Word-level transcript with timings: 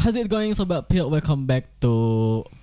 How's 0.00 0.16
it 0.16 0.32
going 0.32 0.56
sobat 0.56 0.88
Pil? 0.88 1.12
Welcome 1.12 1.44
back 1.44 1.68
to 1.84 1.92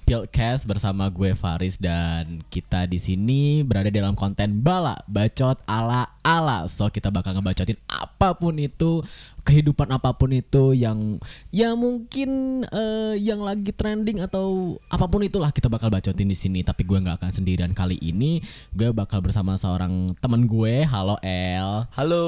Pilcast 0.09 0.65
bersama 0.65 1.05
gue 1.14 1.37
Faris 1.37 1.77
dan 1.77 2.41
kita 2.49 2.90
di 2.90 2.98
sini 2.98 3.61
berada 3.61 3.94
dalam 3.94 4.17
konten 4.17 4.65
bala 4.65 4.97
bacot 5.05 5.62
ala 5.70 6.10
ala. 6.26 6.65
So 6.65 6.89
kita 6.89 7.13
bakal 7.13 7.38
ngebacotin 7.38 7.78
apa 7.86 8.34
pun 8.34 8.58
itu, 8.58 9.05
kehidupan 9.46 9.86
apa 9.94 10.18
pun 10.18 10.34
itu 10.34 10.73
yang 10.73 11.21
ya 11.54 11.78
mungkin 11.78 12.65
eh, 12.73 13.21
yang 13.21 13.46
lagi 13.46 13.69
trending 13.69 14.17
atau 14.26 14.74
apa 14.90 15.06
pun 15.06 15.22
itulah 15.22 15.54
kita 15.54 15.69
bakal 15.69 15.94
bacotin 15.94 16.26
di 16.26 16.34
sini. 16.34 16.66
Tapi 16.66 16.90
gue 16.90 16.98
nggak 16.98 17.22
akan 17.22 17.30
sendirian 17.30 17.78
kali 17.78 18.02
ini. 18.02 18.42
Gue 18.74 18.90
bakal 18.90 19.22
bersama 19.22 19.54
seorang 19.62 20.10
teman 20.18 20.50
gue. 20.50 20.90
Halo 20.90 21.22
El. 21.22 21.86
Halo, 21.94 22.26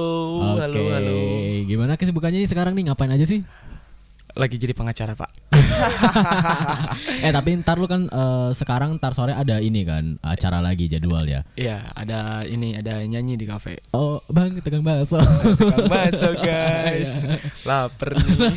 Oke. 0.54 0.70
halo, 0.70 0.82
halo. 0.94 1.20
Gimana 1.66 1.98
kesibukannya 1.98 2.46
sekarang 2.46 2.78
nih? 2.78 2.94
Ngapain 2.94 3.10
aja 3.10 3.26
sih? 3.26 3.42
Lagi 4.38 4.56
jadi 4.62 4.74
pengacara, 4.78 5.18
Pak. 5.18 5.32
eh 7.26 7.32
tapi 7.32 7.56
ntar 7.62 7.80
lu 7.80 7.88
kan 7.90 8.06
eh, 8.06 8.50
sekarang 8.54 8.98
ntar 9.00 9.14
sore 9.18 9.34
ada 9.34 9.58
ini 9.62 9.82
kan 9.86 10.18
acara 10.22 10.62
lagi 10.62 10.86
jadwal 10.86 11.26
ya. 11.26 11.42
Iya, 11.58 11.82
ada 11.96 12.46
ini, 12.46 12.78
ada 12.78 13.02
nyanyi 13.06 13.40
di 13.40 13.46
kafe. 13.50 13.82
Oh 13.96 14.22
bang 14.30 14.60
tukang 14.62 14.86
bakso. 14.86 15.18
Tukang 15.58 15.90
bakso, 15.90 16.36
guys. 16.38 17.22
Laper 17.68 18.18
nih. 18.18 18.54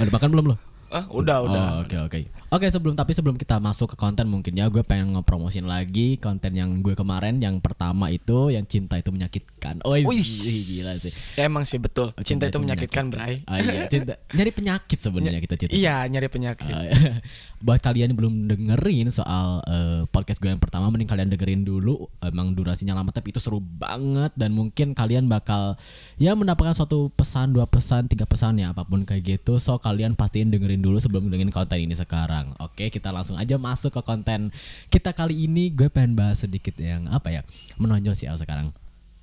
Udah 0.00 0.12
makan 0.12 0.30
belum 0.32 0.46
lo? 0.54 0.56
ah, 0.86 1.04
udah, 1.10 1.38
udah. 1.42 1.66
Oh, 1.82 2.06
Oke 2.06 2.20
oke. 2.50 2.66
Sebelum 2.66 2.94
tapi 2.94 3.12
sebelum 3.16 3.36
kita 3.38 3.58
masuk 3.58 3.94
ke 3.94 3.96
konten 3.96 4.26
mungkin 4.28 4.52
ya 4.52 4.66
gue 4.68 4.82
pengen 4.82 5.14
ngepromosin 5.16 5.64
lagi 5.64 6.18
konten 6.20 6.52
yang 6.54 6.82
gue 6.82 6.94
kemarin 6.98 7.38
yang 7.38 7.58
pertama 7.58 8.10
itu 8.12 8.50
yang 8.52 8.66
cinta 8.66 8.98
itu 8.98 9.10
menyakitkan. 9.10 9.80
Oh 9.86 9.94
Wih. 9.94 10.22
gila 10.22 10.92
sih. 10.98 11.12
Ya, 11.38 11.48
emang 11.48 11.64
sih 11.64 11.80
betul. 11.80 12.12
Oh, 12.12 12.22
Cinta, 12.26 12.50
itu 12.50 12.58
menyakitkan, 12.60 13.08
Bray. 13.08 13.42
Ah, 13.48 13.58
iya 13.62 13.86
cinta 13.92 14.20
nyari 14.34 14.50
penyakit 14.52 14.98
sebenarnya 15.00 15.40
kita 15.40 15.54
cinta. 15.56 15.72
Iya, 15.72 16.04
nyari 16.10 16.28
penyakit. 16.28 16.68
Uh, 16.68 17.18
buat 17.64 17.80
kalian 17.80 18.12
yang 18.12 18.18
belum 18.20 18.34
dengerin 18.52 19.08
soal 19.08 19.64
uh, 19.64 20.04
podcast 20.12 20.44
gue 20.44 20.52
yang 20.52 20.60
pertama 20.60 20.92
mending 20.92 21.08
kalian 21.08 21.32
dengerin 21.32 21.64
dulu 21.64 22.04
emang 22.20 22.52
durasinya 22.52 22.92
lama 22.92 23.08
tapi 23.08 23.32
itu 23.32 23.40
seru 23.40 23.64
banget 23.64 24.28
dan 24.36 24.52
mungkin 24.52 24.92
kalian 24.92 25.24
bakal 25.24 25.72
ya 26.20 26.36
mendapatkan 26.36 26.76
suatu 26.76 27.08
pesan 27.16 27.56
dua 27.56 27.64
pesan 27.64 28.12
tiga 28.12 28.28
pesan 28.28 28.60
ya 28.60 28.76
apa 28.76 28.84
pun 28.84 29.08
kayak 29.08 29.40
gitu 29.40 29.56
so 29.56 29.80
kalian 29.80 30.12
pastiin 30.12 30.52
dengerin 30.52 30.84
dulu 30.84 31.00
sebelum 31.00 31.32
dengerin 31.32 31.48
konten 31.48 31.80
ini 31.80 31.96
sekarang 31.96 32.35
oke 32.60 32.90
kita 32.92 33.08
langsung 33.08 33.38
aja 33.40 33.56
masuk 33.56 33.94
ke 33.94 34.02
konten 34.04 34.52
kita 34.92 35.16
kali 35.16 35.48
ini 35.48 35.72
gue 35.72 35.88
pengen 35.88 36.12
bahas 36.12 36.44
sedikit 36.44 36.76
yang 36.76 37.08
apa 37.08 37.32
ya 37.32 37.40
menonjol 37.80 38.12
sih 38.12 38.28
Al 38.28 38.36
sekarang 38.36 38.74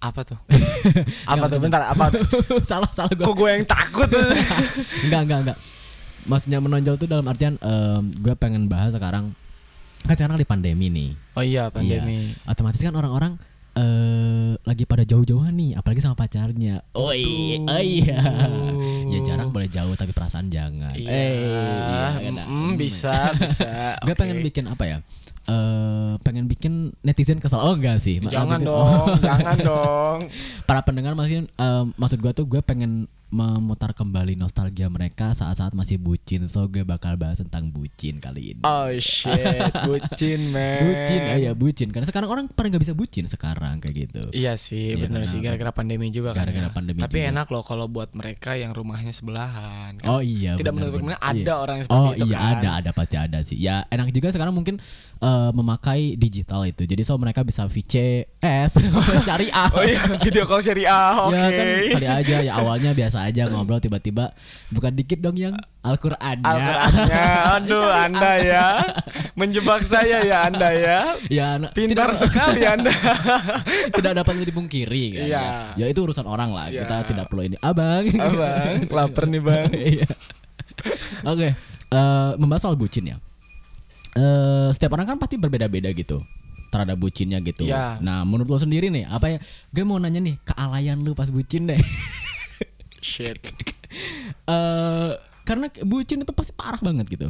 Apa 0.03 0.27
tuh? 0.27 0.35
apa 1.31 1.47
tuh? 1.47 1.63
Bentar, 1.63 1.79
apa 1.87 2.11
tuh? 2.11 2.27
salah 2.69 2.91
salah 2.91 3.07
gue 3.15 3.23
Kok 3.23 3.35
gue 3.39 3.49
yang 3.55 3.63
takut? 3.63 4.03
enggak 5.07 5.21
enggak 5.23 5.39
enggak 5.47 5.57
maksudnya 6.27 6.59
menonjol 6.59 6.95
tuh 6.95 7.07
dalam 7.07 7.23
artian 7.23 7.55
em, 7.59 8.11
gue 8.19 8.35
pengen 8.35 8.67
bahas 8.67 8.91
sekarang 8.95 9.31
kan 10.03 10.15
sekarang 10.15 10.35
di 10.35 10.47
pandemi 10.47 10.87
nih 10.91 11.11
oh 11.35 11.43
iya, 11.43 11.71
pandemi. 11.71 12.35
Iya. 12.35 12.51
otomatis 12.51 12.79
kan 12.79 12.95
orang-orang 12.95 13.39
eh 13.73 14.53
lagi 14.61 14.85
pada 14.85 15.01
jauh-jauhan 15.01 15.49
nih 15.49 15.73
apalagi 15.73 15.97
sama 15.97 16.13
pacarnya 16.13 16.85
oh 16.93 17.09
iya 17.09 17.57
oh 17.65 17.81
iya 17.81 18.21
ya 19.09 19.19
jarang 19.25 19.49
boleh 19.49 19.65
jauh 19.65 19.93
tapi 19.93 20.13
perasaan 20.13 20.47
jangan 20.47 20.93
Iya. 20.93 21.09
Eh, 21.09 21.33
iya, 21.33 22.05
kan? 22.21 22.35
Mm, 22.45 22.71
bisa, 22.77 23.33
bisa. 23.33 23.65
gue 24.05 24.13
Oke. 24.13 24.19
pengen 24.19 24.39
bikin 24.41 24.69
apa 24.69 24.83
ya 24.85 24.97
eh 25.43 26.13
pengen 26.21 26.47
bikin 26.47 26.93
netizen 27.01 27.41
kesel 27.41 27.59
oh 27.59 27.75
enggak 27.75 27.99
sih 27.99 28.21
Jangan 28.21 28.61
dong, 28.61 29.11
jangan 29.27 29.57
dong. 29.59 30.19
para 30.63 30.79
pendengar 30.81 31.17
masih 31.17 31.43
eh, 31.43 31.83
maksud 31.97 32.21
gue 32.21 32.31
tuh 32.31 32.45
gue 32.45 32.61
pengen 32.61 33.09
memutar 33.33 33.91
kembali 33.91 34.37
nostalgia 34.37 34.85
mereka 34.87 35.33
saat-saat 35.33 35.73
masih 35.73 35.97
bucin 35.97 36.45
so 36.45 36.69
gue 36.69 36.85
bakal 36.85 37.17
bahas 37.17 37.41
tentang 37.41 37.67
bucin 37.67 38.21
kali 38.21 38.53
ini 38.53 38.61
Oh 38.61 38.93
shit, 38.93 39.33
bucin, 39.89 40.53
man. 40.53 40.85
bucin 40.85 41.21
ah, 41.25 41.39
ya 41.39 41.51
bucin 41.51 41.89
karena 41.89 42.05
sekarang 42.05 42.29
orang 42.29 42.45
pada 42.45 42.69
nggak 42.69 42.83
bisa 42.83 42.93
bucin 42.93 43.25
sekarang 43.25 43.81
kayak 43.81 44.05
gitu 44.05 44.29
Iya 44.29 44.53
sih, 44.53 44.93
Iya, 44.93 45.01
bener 45.03 45.25
sih 45.25 45.41
gara-gara 45.41 45.73
pandemi 45.73 46.07
juga 46.07 46.31
kan. 46.31 46.45
Gara-gara 46.45 46.69
ya. 46.69 46.71
pandemi 46.71 47.01
Tapi 47.01 47.17
juga. 47.17 47.29
enak 47.33 47.47
loh 47.49 47.63
kalau 47.63 47.85
buat 47.87 48.13
mereka 48.13 48.53
yang 48.53 48.69
rumahnya 48.69 49.09
sebelahan. 49.09 49.97
kan. 49.97 50.05
Oh 50.05 50.21
iya. 50.21 50.53
Tidak 50.53 50.69
menutup 50.69 51.01
kemungkinan 51.01 51.17
ada 51.19 51.33
Iya. 51.39 51.55
orang 51.55 51.75
yang 51.75 51.85
seperti 51.85 51.97
Oh 51.99 52.11
itu 52.13 52.25
iya 52.27 52.37
kan. 52.37 52.53
ada 52.53 52.69
ada 52.77 52.89
pasti 52.93 53.15
ada 53.17 53.39
sih. 53.41 53.57
Ya 53.57 53.81
enak 53.89 54.13
juga 54.13 54.29
sekarang 54.29 54.53
mungkin 54.53 54.77
eh, 55.17 55.49
memakai 55.51 56.13
digital 56.15 56.61
itu. 56.63 56.83
Jadi 56.83 57.01
so 57.01 57.17
mereka 57.17 57.41
bisa 57.41 57.65
VCS 57.65 58.77
syariah. 59.19 59.65
Oh 59.73 59.81
iya, 59.81 59.97
video 60.19 60.43
call 60.43 60.61
syariah. 60.61 61.17
Oke. 61.19 61.33
Ya 61.33 61.47
kan 61.49 61.65
kali 61.95 62.07
aja 62.07 62.35
ya 62.41 62.53
awalnya 62.55 62.91
biasa 62.93 63.22
aja 63.27 63.47
ngobrol 63.47 63.79
tiba-tiba 63.79 64.31
bukan 64.71 64.91
dikit 64.91 65.19
dong 65.23 65.39
yang 65.39 65.55
Al-Qur'annya. 65.83 66.47
Al-Qur'annya. 66.47 67.23
Aduh, 67.59 67.91
Anda 67.91 68.31
ya. 68.39 68.67
Menjebak 69.35 69.83
saya 69.83 70.23
ya 70.23 70.47
Anda 70.47 70.71
ya. 70.71 70.99
ya 71.27 71.47
Pintar 71.75 72.15
tidak, 72.15 72.23
sekali 72.23 72.63
Anda. 72.63 72.87
tidak 73.99 74.23
dapat 74.23 74.33
dipungkiri 74.47 75.19
kan. 75.19 75.25
Iya. 75.27 75.43
Ya. 75.75 75.83
ya 75.83 75.85
itu 75.91 75.99
urusan 76.07 76.23
orang 76.23 76.55
lah. 76.55 76.71
Iya. 76.71 76.87
Kita 76.87 76.95
tidak 77.11 77.25
perlu 77.27 77.51
ini. 77.51 77.59
Abang. 77.59 78.07
Abang, 78.15 78.87
lapar 78.87 79.25
nih, 79.27 79.41
Bang. 79.43 79.71
Iya. 79.93 80.07
Oke, 81.27 81.53
eh, 81.91 82.31
membahas 82.39 82.63
soal 82.63 82.79
bucin 82.79 83.11
ya. 83.11 83.17
Eh, 84.15 84.69
setiap 84.71 84.95
orang 84.95 85.15
kan 85.15 85.17
pasti 85.19 85.35
berbeda-beda 85.35 85.91
gitu 85.91 86.23
terhadap 86.73 86.97
bucinnya 86.97 87.37
gitu. 87.45 87.69
Iya. 87.69 88.01
Nah, 88.01 88.25
menurut 88.25 88.49
lo 88.49 88.57
sendiri 88.57 88.89
nih, 88.89 89.05
apa 89.05 89.37
ya? 89.37 89.37
Gue 89.69 89.85
mau 89.85 90.01
nanya 90.01 90.17
nih, 90.17 90.41
kealayan 90.41 91.05
lu 91.05 91.13
pas 91.13 91.29
bucin 91.29 91.69
deh. 91.69 91.77
Shit. 93.03 93.43
Eh, 94.43 95.11
karena 95.45 95.69
bucin 95.85 96.25
itu 96.25 96.33
pasti 96.33 96.49
parah 96.51 96.81
banget 96.81 97.05
gitu. 97.07 97.29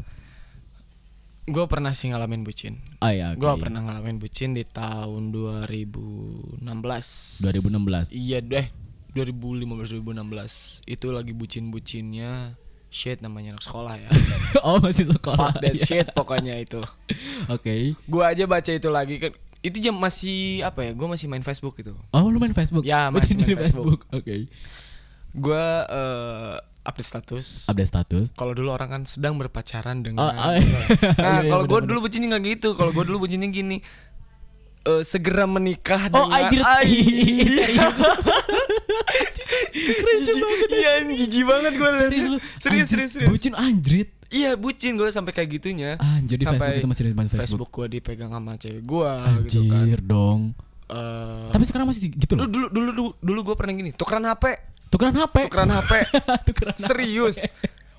Gue 1.44 1.68
pernah 1.68 1.92
sih 1.92 2.08
ngalamin 2.08 2.48
bucin. 2.48 2.80
Oh 3.04 3.12
iya, 3.12 3.36
Gue 3.36 3.52
oke. 3.52 3.68
pernah 3.68 3.84
ngalamin 3.84 4.16
bucin 4.16 4.56
di 4.56 4.64
tahun 4.64 5.36
2016. 5.36 6.64
2016. 6.64 8.16
Iya 8.16 8.40
deh 8.40 8.66
2015 9.12 10.00
2016 10.00 10.88
itu 10.88 11.08
lagi 11.12 11.36
bucin-bucinnya 11.36 12.56
shit 12.88 13.20
namanya 13.20 13.60
anak 13.60 13.64
sekolah 13.68 14.00
ya. 14.00 14.08
oh, 14.66 14.80
masih 14.80 15.12
sekolah. 15.12 15.52
Fuck 15.52 15.62
that 15.62 15.76
Iya. 15.76 15.84
shit 15.84 16.08
pokoknya 16.16 16.56
itu. 16.58 16.80
Oke. 17.52 17.92
Gua 18.08 18.32
aja 18.32 18.48
baca 18.48 18.72
itu 18.72 18.88
lagi 18.88 19.20
kan 19.20 19.36
itu 19.60 19.84
jam 19.84 20.00
masih 20.00 20.64
apa 20.64 20.88
ya? 20.88 20.96
Gua 20.96 21.12
masih 21.12 21.28
main 21.28 21.44
Facebook 21.44 21.76
gitu. 21.76 21.92
Oh, 22.10 22.24
lu 22.32 22.40
main 22.40 22.56
Facebook? 22.56 22.88
Ya, 22.88 23.12
Bucin 23.12 23.20
masih 23.20 23.34
main 23.36 23.44
dari 23.44 23.56
Facebook. 23.60 24.08
Oke. 24.16 24.48
Gua 25.34 25.66
eh, 25.84 26.56
update 26.84 27.08
status. 27.08 27.66
Update 27.66 27.90
status. 27.90 28.28
Kalau 28.34 28.52
dulu 28.52 28.70
orang 28.70 28.90
kan 28.90 29.02
sedang 29.04 29.34
berpacaran 29.36 29.98
Oh, 29.98 30.04
dengan 30.04 30.22
oh, 30.24 30.32
Nah, 30.32 30.54
iya, 30.56 30.70
iya, 31.42 31.50
kalau 31.50 31.64
gue 31.64 31.80
dulu 31.84 32.00
bucinnya 32.02 32.28
nggak 32.30 32.44
gitu. 32.52 32.70
Kalau 32.74 32.92
gue 32.92 33.04
dulu 33.04 33.18
bucinnya 33.22 33.48
gini. 33.48 33.82
eh, 34.84 35.00
segera 35.02 35.46
menikah 35.46 36.12
Oh, 36.12 36.28
dengan 36.28 36.44
anjir. 36.44 36.62
Ai. 36.62 36.92
Serius. 37.64 37.96
Jijik 39.74 40.38
banget 40.38 40.70
Iya 40.72 40.92
jijik 41.14 41.44
banget 41.46 41.74
gue 41.74 41.90
Serius 41.98 42.26
lu? 42.28 42.38
Serius 42.58 42.88
serius 42.88 43.12
serius 43.12 43.30
Bucin 43.30 43.54
anjrit. 43.54 44.10
Iya 44.28 44.54
bucin 44.56 44.98
gue 44.98 45.08
sampai 45.08 45.32
kayak 45.32 45.50
gitunya 45.52 45.96
Anjir 46.00 46.36
di 46.36 46.44
Sampai 46.44 46.58
Facebook 46.74 46.80
itu 46.80 46.90
masih 46.90 47.04
main 47.08 47.28
Facebook. 47.28 47.44
Facebook 47.48 47.72
gue 47.72 47.88
dipegang 47.92 48.32
sama 48.32 48.54
cewek 48.56 48.82
gue 48.82 49.12
gitu 49.46 49.62
kan 49.68 49.78
Anjir 49.80 50.02
dong. 50.02 50.40
Eh, 50.86 51.50
Tapi 51.50 51.64
sekarang 51.64 51.86
masih 51.88 52.12
gitu 52.12 52.34
loh. 52.34 52.46
dulu 52.46 52.68
dulu 52.68 52.90
dulu, 52.92 53.12
dulu 53.18 53.40
gue 53.44 53.56
pernah 53.56 53.74
gini 53.74 53.90
tukeran 53.92 54.26
HP 54.26 54.73
Tukeran 54.94 55.18
HP. 55.18 55.50
tukeran 55.50 55.74
HP 55.74 55.92
Tukeran 56.48 56.76
HP. 56.76 56.86
serius 56.86 57.42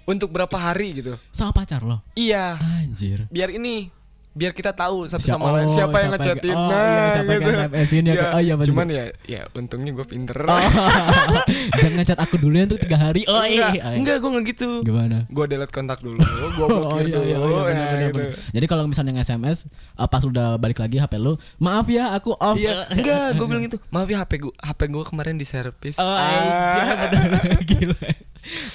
untuk 0.07 0.31
berapa 0.31 0.55
hari 0.55 1.03
gitu 1.03 1.19
Sama 1.29 1.51
pacar 1.51 1.83
lo. 1.83 2.07
iya 2.15 2.55
Anjir. 2.55 3.27
biar 3.29 3.51
ini 3.51 3.91
biar 4.35 4.51
kita 4.51 4.75
tahu 4.75 5.07
satu 5.07 5.23
Siapa- 5.23 5.39
sama 5.39 5.55
lain 5.55 5.67
oh, 5.67 5.71
siapa, 5.71 5.79
yang 5.79 5.87
siapa 5.87 5.97
yang- 5.97 6.13
ngechatin 6.13 6.55
oh, 6.55 6.67
nah 6.67 6.75
iya, 6.75 7.05
siapa 7.09 7.31
yang 7.31 7.41
gitu. 7.41 7.53
SMS-in 7.55 8.03
ya, 8.05 8.15
oh, 8.27 8.41
iya, 8.43 8.55
cuman 8.59 8.87
ya 8.91 9.05
ya 9.25 9.41
untungnya 9.55 9.91
gue 9.95 10.07
pinter 10.07 10.37
Oh, 10.45 10.59
jangan 11.81 12.03
chat 12.03 12.19
aku 12.19 12.37
dulu 12.37 12.55
ya 12.55 12.65
untuk 12.67 12.83
tiga 12.83 12.99
hari. 13.01 13.23
Oh 13.25 13.47
iya. 13.47 13.71
enggak 13.71 13.95
enggak 13.95 14.17
gue 14.19 14.31
nggak 14.31 14.45
gitu 14.51 14.69
Gimana? 14.83 15.19
gue 15.25 15.45
delete 15.47 15.71
kontak 15.71 16.03
dulu 16.03 16.19
gue 16.19 16.67
blokir 16.75 17.07
dulu 17.09 17.23
iya, 17.25 17.37
nah, 17.39 17.65
benar, 17.65 17.97
gitu. 18.05 18.19
benar. 18.21 18.33
Jadi 18.53 18.67
kalau 18.67 18.85
misalnya 18.85 19.13
nge-SMS 19.17 19.59
uh, 19.95 20.09
pas 20.11 20.23
udah 20.23 20.59
balik 20.59 20.79
lagi 20.79 20.99
HP 20.99 21.15
lu, 21.17 21.39
maaf 21.57 21.87
ya 21.87 22.11
aku 22.11 22.35
off. 22.35 22.59
Iya, 22.59 22.91
enggak, 22.91 23.39
gue 23.39 23.47
bilang 23.47 23.63
gitu. 23.63 23.79
Maaf 23.89 24.09
ya 24.09 24.19
HP 24.21 24.33
gue, 24.43 24.55
HP 24.57 24.81
gue 24.89 25.05
kemarin 25.05 25.35
di 25.35 25.47
servis. 25.47 25.95
Oh, 25.97 26.05
iya, 26.05 27.07
benar. 27.07 27.43
Gila. 27.71 27.99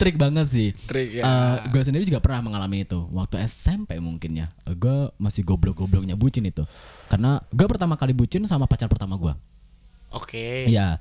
Trik 0.01 0.18
banget 0.18 0.50
sih. 0.50 0.69
Trik, 0.74 1.21
ya. 1.21 1.62
gue 1.69 1.81
sendiri 1.86 2.04
juga 2.04 2.19
pernah 2.19 2.42
mengalami 2.42 2.83
itu 2.83 2.98
waktu 3.13 3.39
SMP 3.45 4.01
mungkin 4.01 4.42
ya. 4.42 4.48
Gue 4.74 5.13
masih 5.21 5.45
goblok-gobloknya 5.45 6.18
bucin 6.18 6.45
itu. 6.50 6.66
Karena 7.07 7.38
gue 7.54 7.68
pertama 7.69 7.94
kali 7.95 8.18
bucin 8.18 8.44
sama 8.50 8.66
pacar 8.66 8.89
pertama 8.89 9.16
gue. 9.16 9.33
Oke. 10.13 10.66
Iya. 10.66 10.98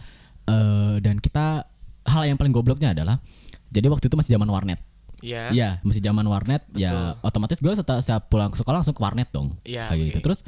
eh, 0.49 0.97
dan 1.01 1.21
kita 1.21 1.65
hal 2.09 2.23
yang 2.25 2.41
paling 2.41 2.53
gobloknya 2.53 2.97
adalah 2.97 3.21
jadi 3.69 3.89
waktu 3.93 4.09
itu 4.09 4.17
masih 4.17 4.33
zaman 4.37 4.49
warnet. 4.49 4.81
Iya. 5.19 5.51
Iya, 5.51 5.71
masih 5.83 5.99
zaman 6.01 6.25
warnet. 6.31 6.63
Ya 6.79 7.19
otomatis 7.27 7.59
gue 7.59 7.73
setiap, 7.75 7.99
setiap 8.01 8.31
pulang 8.31 8.55
ke 8.55 8.57
sekolah 8.57 8.81
langsung 8.81 8.95
ke 8.95 9.03
warnet 9.03 9.29
dong. 9.35 9.59
Iya, 9.67 9.91
Kayak 9.91 9.99
oke. 9.99 10.07
gitu. 10.09 10.19
Terus 10.25 10.39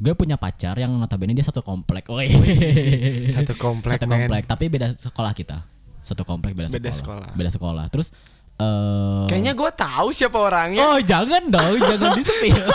gue 0.00 0.12
punya 0.16 0.36
pacar 0.40 0.78
yang 0.78 0.94
notabene 0.96 1.34
dia 1.36 1.44
satu 1.44 1.60
komplek. 1.60 2.08
Satu 2.08 3.52
komplek, 3.58 4.00
Satu 4.00 4.06
komplek, 4.08 4.42
tapi 4.48 4.70
beda 4.70 4.94
sekolah 4.96 5.34
kita. 5.36 5.60
Satu 6.00 6.22
komplek 6.24 6.56
beda, 6.56 6.68
Beda 6.68 6.90
sekolah. 6.90 7.24
sekolah. 7.24 7.28
Beda 7.36 7.50
sekolah. 7.52 7.84
Terus 7.88 8.08
eh 8.60 9.24
Kayaknya 9.28 9.52
gue 9.56 9.70
tahu 9.72 10.08
siapa 10.12 10.36
orangnya. 10.36 10.84
Oh 10.84 10.98
jangan 11.00 11.42
dong, 11.48 11.76
jangan 11.80 12.10
di 12.12 12.22
spill. 12.24 12.66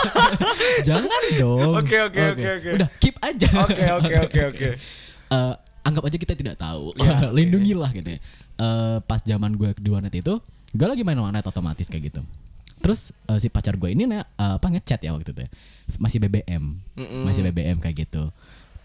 jangan 0.88 1.22
dong. 1.38 1.72
Oke, 1.78 1.96
oke, 2.02 2.22
oke, 2.34 2.48
oke. 2.58 2.70
Udah 2.74 2.88
keep 2.98 3.16
aja. 3.22 3.48
Oke, 3.62 3.84
oke, 3.86 4.14
oke, 4.26 4.40
oke. 4.54 4.68
Eh, 5.26 5.54
anggap 5.82 6.06
aja 6.06 6.16
kita 6.22 6.38
tidak 6.38 6.54
tahu. 6.54 6.94
Ya. 7.02 7.26
Lindungilah 7.36 7.90
gitu 7.90 8.14
ya. 8.14 8.18
Eh, 8.62 8.98
pas 9.02 9.18
zaman 9.18 9.58
gue 9.58 9.74
di 9.74 9.90
warnet 9.90 10.14
itu, 10.14 10.38
gue 10.70 10.86
lagi 10.86 11.02
main 11.02 11.18
warnet 11.18 11.42
otomatis 11.42 11.90
kayak 11.90 12.14
gitu. 12.14 12.22
Terus 12.78 13.10
eh, 13.26 13.38
si 13.42 13.50
pacar 13.50 13.74
gue 13.74 13.90
ini 13.90 14.06
nih, 14.06 14.22
eh, 14.22 14.54
apa 14.54 14.66
ngechat 14.70 15.02
ya 15.02 15.10
waktu 15.10 15.34
itu 15.34 15.42
ya. 15.42 15.50
Masih 15.98 16.22
BBM. 16.22 16.78
Masih 17.26 17.42
BBM 17.42 17.82
kayak 17.82 18.06
gitu. 18.06 18.30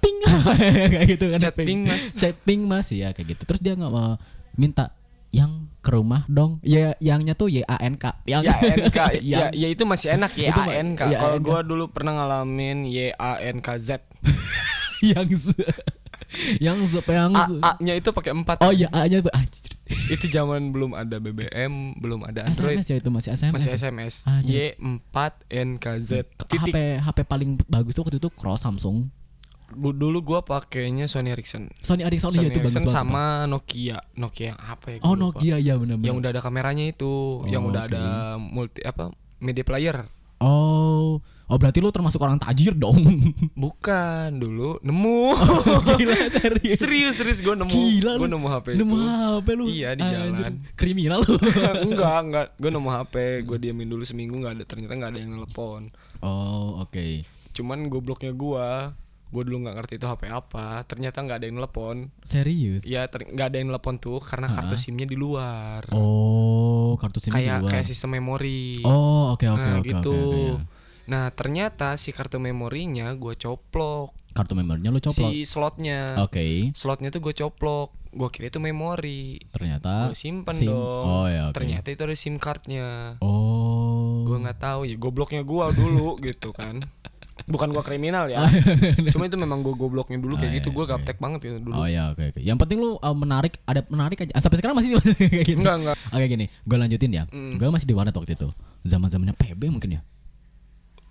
Ping 0.01 0.17
kayak 0.91 1.07
gitu 1.07 1.25
kan. 1.31 1.39
Chat 1.39 1.55
ping, 1.55 1.79
Mas. 1.85 2.03
Chat 2.17 2.35
ping 2.41 2.61
Mas 2.65 2.87
ya 2.89 3.13
kayak 3.13 3.37
gitu. 3.37 3.43
Terus 3.45 3.61
dia 3.61 3.73
nggak 3.77 3.93
mau 3.93 4.17
minta 4.57 4.91
yang 5.31 5.71
ke 5.79 5.89
rumah 5.95 6.27
dong. 6.27 6.59
Ya 6.61 6.93
yangnya 6.99 7.33
tuh 7.33 7.47
Y 7.47 7.63
A 7.63 7.79
N 7.79 7.95
K. 7.95 8.19
Yang 8.27 8.41
Ya 8.43 8.53
NK, 8.59 8.97
ya, 8.99 9.19
yang 9.21 9.49
ya 9.55 9.67
itu 9.71 9.83
masih 9.87 10.17
enak 10.19 10.31
ya 10.35 10.51
mah- 10.51 10.67
ANK. 10.67 11.01
ya, 11.07 11.17
Kalau 11.23 11.37
gue 11.39 11.59
dulu 11.63 11.85
pernah 11.89 12.19
ngalamin 12.19 12.83
Y 12.85 13.15
A 13.15 13.39
N 13.39 13.63
K 13.63 13.79
Z. 13.79 14.03
yang 15.01 15.25
yang 16.61 16.77
yang 16.79 17.31
A, 17.35 17.43
A-nya 17.75 17.93
itu 17.99 18.09
pakai 18.15 18.31
empat. 18.31 18.63
Oh 18.63 18.71
iya 18.71 18.87
A-nya 18.91 19.19
tuh 19.19 19.33
anjir. 19.35 19.71
Itu 20.07 20.31
zaman 20.31 20.71
belum 20.71 20.95
ada 20.95 21.19
BBM, 21.19 21.99
belum 21.99 22.23
ada 22.23 22.47
Android. 22.47 22.79
SMS 22.79 22.87
ya 22.87 22.95
itu 23.03 23.09
masih 23.11 23.29
SMS. 23.35 23.51
Masih 23.51 23.69
ya? 23.71 23.75
SMS. 23.75 24.13
Anjir. 24.23 24.55
Y4NKZ. 24.79 26.11
HP 26.23 26.47
Titik. 26.47 26.73
HP 27.03 27.17
paling 27.27 27.59
bagus 27.67 27.91
tuh 27.91 28.07
waktu 28.07 28.23
itu 28.23 28.31
Cross 28.31 28.63
Samsung. 28.63 29.11
Dulu 29.73 30.19
gua 30.21 30.39
pakainya 30.41 31.05
Sony 31.05 31.31
Ericsson. 31.31 31.71
Sony 31.79 32.03
Ericsson 32.03 32.29
Sony 32.29 32.43
iya 32.43 32.49
itu 32.49 32.59
bagus 32.59 32.75
Ericsson 32.75 32.85
banget. 32.85 32.97
sama 32.97 33.23
Nokia. 33.45 33.97
Nokia 34.13 34.45
yang 34.51 34.59
apa 34.59 34.87
ya? 34.91 34.97
Oh 35.01 35.13
lupa. 35.13 35.37
Nokia 35.37 35.55
ya 35.57 35.73
benar 35.75 35.97
Yang 35.97 36.15
udah 36.17 36.29
ada 36.29 36.41
kameranya 36.41 36.85
itu, 36.85 37.13
yang 37.45 37.63
Oh, 37.63 37.69
udah 37.69 37.83
oke. 37.83 37.91
ada 37.91 38.03
multi 38.37 38.79
apa? 38.81 39.11
Media 39.37 39.63
player. 39.63 39.97
Oh, 40.37 41.21
oh 41.21 41.57
berarti 41.57 41.77
lu 41.77 41.89
termasuk 41.89 42.17
orang 42.17 42.35
tajir 42.35 42.73
dong. 42.73 42.97
Bukan, 43.53 44.29
dulu 44.35 44.81
nemu. 44.81 45.37
Gila 45.95 46.15
serius. 46.33 46.77
serius, 46.77 47.13
serius 47.15 47.39
gue 47.39 47.53
nemu. 47.53 47.69
Gila 47.69 48.17
Gue 48.17 48.25
nemu 48.25 48.47
HP 48.49 48.67
Nemu 48.73 48.95
itu. 48.95 49.05
HP 49.05 49.47
lu. 49.53 49.65
Iya, 49.67 49.89
di 49.93 50.01
Anjir, 50.01 50.33
jalan. 50.33 50.53
Kriminal 50.73 51.21
lu. 51.21 51.37
enggak, 51.85 52.19
enggak. 52.19 52.47
Gue 52.57 52.69
nemu 52.69 52.89
HP, 52.89 53.15
gue 53.45 53.57
diamin 53.59 53.87
dulu 53.87 54.01
seminggu 54.01 54.33
nggak 54.35 54.53
ada. 54.57 54.63
Ternyata 54.65 54.93
nggak 54.97 55.11
ada 55.13 55.19
yang 55.19 55.31
nelpon. 55.31 55.93
oh, 56.19 56.81
oke. 56.81 57.21
Cuman 57.51 57.85
gobloknya 57.85 58.31
gua, 58.31 58.95
gue 59.31 59.41
dulu 59.41 59.63
nggak 59.63 59.75
ngerti 59.79 59.93
itu 59.95 60.05
HP 60.05 60.27
apa. 60.27 60.83
Ternyata 60.83 61.23
nggak 61.23 61.37
ada 61.39 61.45
yang 61.47 61.55
nelpon. 61.55 61.97
Serius? 62.21 62.83
Ya 62.83 63.07
nggak 63.07 63.47
ada 63.47 63.57
yang 63.57 63.71
nelpon 63.71 63.95
tuh 63.95 64.19
karena 64.19 64.51
kartu 64.51 64.75
SIM-nya 64.75 65.07
di 65.07 65.15
luar. 65.15 65.87
Oh, 65.95 66.99
kartu 66.99 67.17
SIM 67.17 67.31
di 67.31 67.39
kayak 67.39 67.63
luar. 67.63 67.71
kayak 67.71 67.85
sistem 67.87 68.11
memori. 68.13 68.83
Oh, 68.83 69.31
oke 69.31 69.47
oke 69.47 69.63
nah, 69.63 69.79
oke 69.79 69.87
gitu. 69.87 70.11
oke. 70.11 70.35
oke. 70.59 70.79
Nah 71.07 71.31
ternyata 71.31 71.95
si 71.95 72.11
kartu 72.11 72.37
memorinya 72.37 73.11
gue 73.11 73.33
coplok, 73.33 74.13
Kartu 74.31 74.55
memorinya 74.55 74.91
lu 74.91 74.99
coplok. 74.99 75.27
si 75.27 75.43
slotnya, 75.43 76.15
Oke. 76.23 76.71
slotnya 76.71 77.11
tuh 77.11 77.19
gue 77.19 77.35
coplok, 77.35 77.91
gue 78.11 78.29
kira 78.31 78.47
itu 78.47 78.63
memori, 78.63 79.35
Ternyata 79.51 80.07
gue 80.07 80.15
simpen 80.15 80.55
SIM. 80.55 80.71
dong. 80.71 81.03
Oh 81.03 81.27
ya 81.27 81.51
oke. 81.51 81.59
Ternyata 81.59 81.91
itu 81.91 82.01
ada 82.01 82.15
sim 82.15 82.39
cardnya. 82.39 83.19
Oh. 83.19 84.23
Gue 84.23 84.39
nggak 84.39 84.59
tahu 84.61 84.87
ya 84.87 84.95
gobloknya 84.95 85.43
gue 85.43 85.65
dulu 85.75 86.15
gitu 86.27 86.55
kan. 86.55 86.79
Bukan 87.47 87.69
gue 87.69 87.81
kriminal 87.81 88.27
ya. 88.27 88.45
Cuma 89.13 89.25
itu 89.25 89.35
memang 89.35 89.61
gue 89.61 89.71
gobloknya 89.71 90.17
dulu 90.17 90.35
kayak 90.35 90.51
Oh, 90.51 90.57
gitu. 90.57 90.69
iya, 90.69 90.75
Gue 90.75 90.85
oke. 90.85 90.91
gaptek 90.91 91.17
banget 91.17 91.39
ya 91.41 91.49
dulu. 91.57 91.73
Oh 91.73 91.85
ya 91.85 92.03
oke 92.09 92.23
oke. 92.27 92.39
Yang 92.39 92.57
penting 92.59 92.77
lu 92.79 92.91
uh, 92.95 93.13
menarik 93.13 93.57
ada 93.63 93.81
menarik 93.87 94.17
aja. 94.19 94.33
Sampai 94.37 94.57
sekarang 94.57 94.75
masih 94.75 94.95
kayak 94.99 95.45
gitu. 95.45 95.59
Enggak 95.59 95.75
enggak. 95.79 95.97
Oke 96.09 96.25
gini, 96.27 96.45
gue 96.47 96.77
lanjutin 96.77 97.11
ya. 97.11 97.23
Mm. 97.27 97.57
Gue 97.57 97.67
masih 97.67 97.87
di 97.87 97.95
warnet 97.95 98.13
waktu 98.13 98.33
itu. 98.33 98.49
Zaman 98.81 99.07
zamannya 99.07 99.33
PB 99.33 99.61
mungkin 99.69 99.97
ya. 99.97 100.01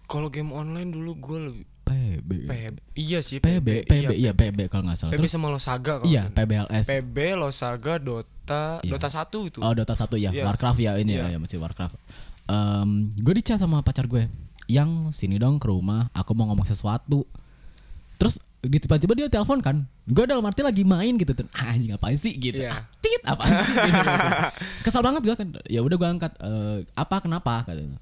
Kalau 0.05 0.27
game 0.27 0.50
online 0.50 0.91
dulu 0.91 1.15
gue 1.15 1.38
lebih 1.38 1.65
PB. 1.87 2.31
PB. 2.47 2.77
Iya 2.94 3.19
sih 3.19 3.38
PB, 3.38 3.87
PB, 3.87 4.11
iya 4.15 4.31
PB 4.31 4.71
kalau 4.71 4.87
nggak 4.87 4.94
salah. 4.97 5.11
PB 5.11 5.19
Terus 5.23 5.31
sama 5.31 5.50
Losaga 5.50 5.99
kalau 5.99 6.06
iya. 6.06 6.27
PBLS. 6.29 6.87
PB, 6.87 7.17
Losaga, 7.35 7.99
Dota, 7.99 8.79
Iya. 8.82 8.94
Dota 8.94 9.09
1 9.11 9.50
itu. 9.50 9.59
Oh 9.59 9.73
Dota 9.75 9.94
1 9.94 10.06
ya, 10.17 10.31
Iya. 10.31 10.47
Warcraft 10.47 10.79
ya 10.79 10.93
ini 10.99 11.15
Iya. 11.15 11.27
ya, 11.27 11.35
ya 11.35 11.38
masih 11.38 11.59
Warcraft. 11.59 11.99
Em, 12.47 12.91
gue 13.12 13.35
di 13.35 13.43
chat 13.43 13.59
sama 13.59 13.82
pacar 13.82 14.06
gue 14.06 14.27
yang 14.70 15.11
sini 15.11 15.34
dong 15.34 15.58
ke 15.58 15.67
rumah, 15.67 16.06
aku 16.12 16.31
mau 16.32 16.46
ngomong 16.46 16.62
sesuatu. 16.62 17.26
Terus 18.14 18.38
di 18.61 18.76
tiba-tiba 18.76 19.17
dia 19.17 19.26
telepon 19.26 19.58
kan, 19.58 19.76
gue 20.05 20.25
dalam 20.25 20.44
arti 20.44 20.61
lagi 20.61 20.84
main 20.84 21.17
gitu 21.17 21.32
tuh, 21.32 21.49
ah, 21.52 21.72
anjing 21.72 21.90
ngapain 21.90 22.14
sih 22.14 22.37
gitu, 22.37 22.61
Iya. 22.61 22.70
ah, 22.70 22.82
tit 23.00 23.22
apaan 23.25 23.64
sih 23.64 23.72
gitu, 23.72 23.88
gitu. 23.90 24.20
kesal 24.84 25.00
banget 25.00 25.22
gue 25.25 25.34
kan, 25.34 25.49
ya 25.64 25.81
udah 25.81 25.96
gue 25.96 26.08
angkat, 26.11 26.32
"Eh, 26.38 26.78
apa 26.93 27.17
kenapa 27.19 27.64
katanya, 27.64 27.96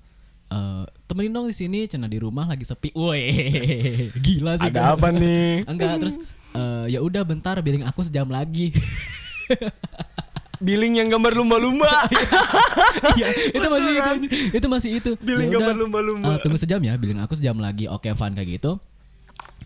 "Eh, 0.51 0.85
temenin 1.07 1.31
dong 1.31 1.47
di 1.47 1.55
sini, 1.55 1.87
cina 1.87 2.05
di 2.05 2.19
rumah 2.19 2.45
lagi 2.45 2.67
sepi, 2.67 2.91
woi 2.93 3.23
gila 4.27 4.59
sih, 4.59 4.67
Ada 4.67 4.81
gua. 4.83 4.91
apa 4.99 5.09
nih? 5.15 5.63
Enggak 5.65 6.03
terus 6.03 6.19
eh, 6.51 6.85
ya 6.91 6.99
udah 6.99 7.23
bentar 7.23 7.55
billing 7.63 7.87
aku 7.87 8.03
sejam 8.03 8.27
lagi. 8.27 8.75
Billing 10.59 10.99
yang 10.99 11.09
gambar 11.09 11.33
lumba-lumba. 11.35 11.87
Iya, 13.19 13.29
itu 13.55 13.67
masih 13.69 13.93
itu, 13.95 14.27
itu 14.55 14.67
masih 14.67 14.91
itu. 14.99 15.11
Billing 15.19 15.51
Ya 15.51 15.59
gambar 15.59 15.75
lumba-lumba. 15.77 16.35
eh, 16.35 16.39
tunggu 16.43 16.59
sejam 16.59 16.79
ya, 16.79 16.95
billing 16.99 17.19
aku 17.19 17.35
sejam 17.35 17.55
lagi. 17.59 17.87
Oke, 17.87 18.11
fun 18.15 18.35
kayak 18.35 18.59
gitu. 18.59 18.79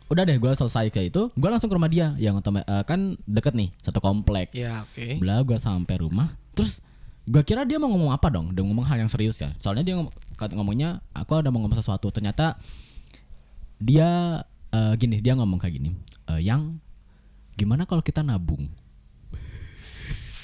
Udah 0.08 0.24
deh, 0.24 0.36
gue 0.36 0.52
selesai 0.52 0.92
kayak 0.92 1.08
itu, 1.12 1.22
gue 1.32 1.48
langsung 1.48 1.72
ke 1.72 1.76
rumah 1.76 1.88
dia 1.88 2.12
yang 2.16 2.36
eh, 2.36 2.84
kan 2.84 3.16
deket 3.24 3.56
nih, 3.56 3.72
satu 3.80 4.00
komplek. 4.00 4.52
ya, 4.52 4.84
oke. 4.84 5.20
Bela 5.20 5.40
gue 5.40 5.56
sampai 5.56 5.96
rumah, 5.96 6.28
terus 6.52 6.84
gue 7.24 7.40
kira 7.40 7.64
dia 7.64 7.80
mau 7.80 7.88
ngomong 7.88 8.12
apa 8.12 8.28
dong, 8.28 8.52
dia 8.52 8.60
ngomong 8.60 8.84
hal 8.84 9.00
yang 9.00 9.08
serius 9.08 9.40
kan. 9.40 9.56
Soalnya 9.56 9.84
dia 9.84 9.94
ngom- 9.96 10.12
ngomongnya, 10.52 11.00
aku 11.12 11.40
ada 11.40 11.48
mau 11.48 11.64
ngomong 11.64 11.76
sesuatu. 11.76 12.12
Ternyata 12.12 12.60
dia 13.78 14.42
eh, 14.72 14.92
gini, 14.96 15.20
dia 15.20 15.32
ngomong 15.36 15.56
kayak 15.56 15.74
gini, 15.76 15.90
"Eh, 16.28 16.40
yang 16.40 16.76
gimana 17.56 17.84
kalau 17.84 18.00
kita 18.00 18.20
nabung? 18.20 18.68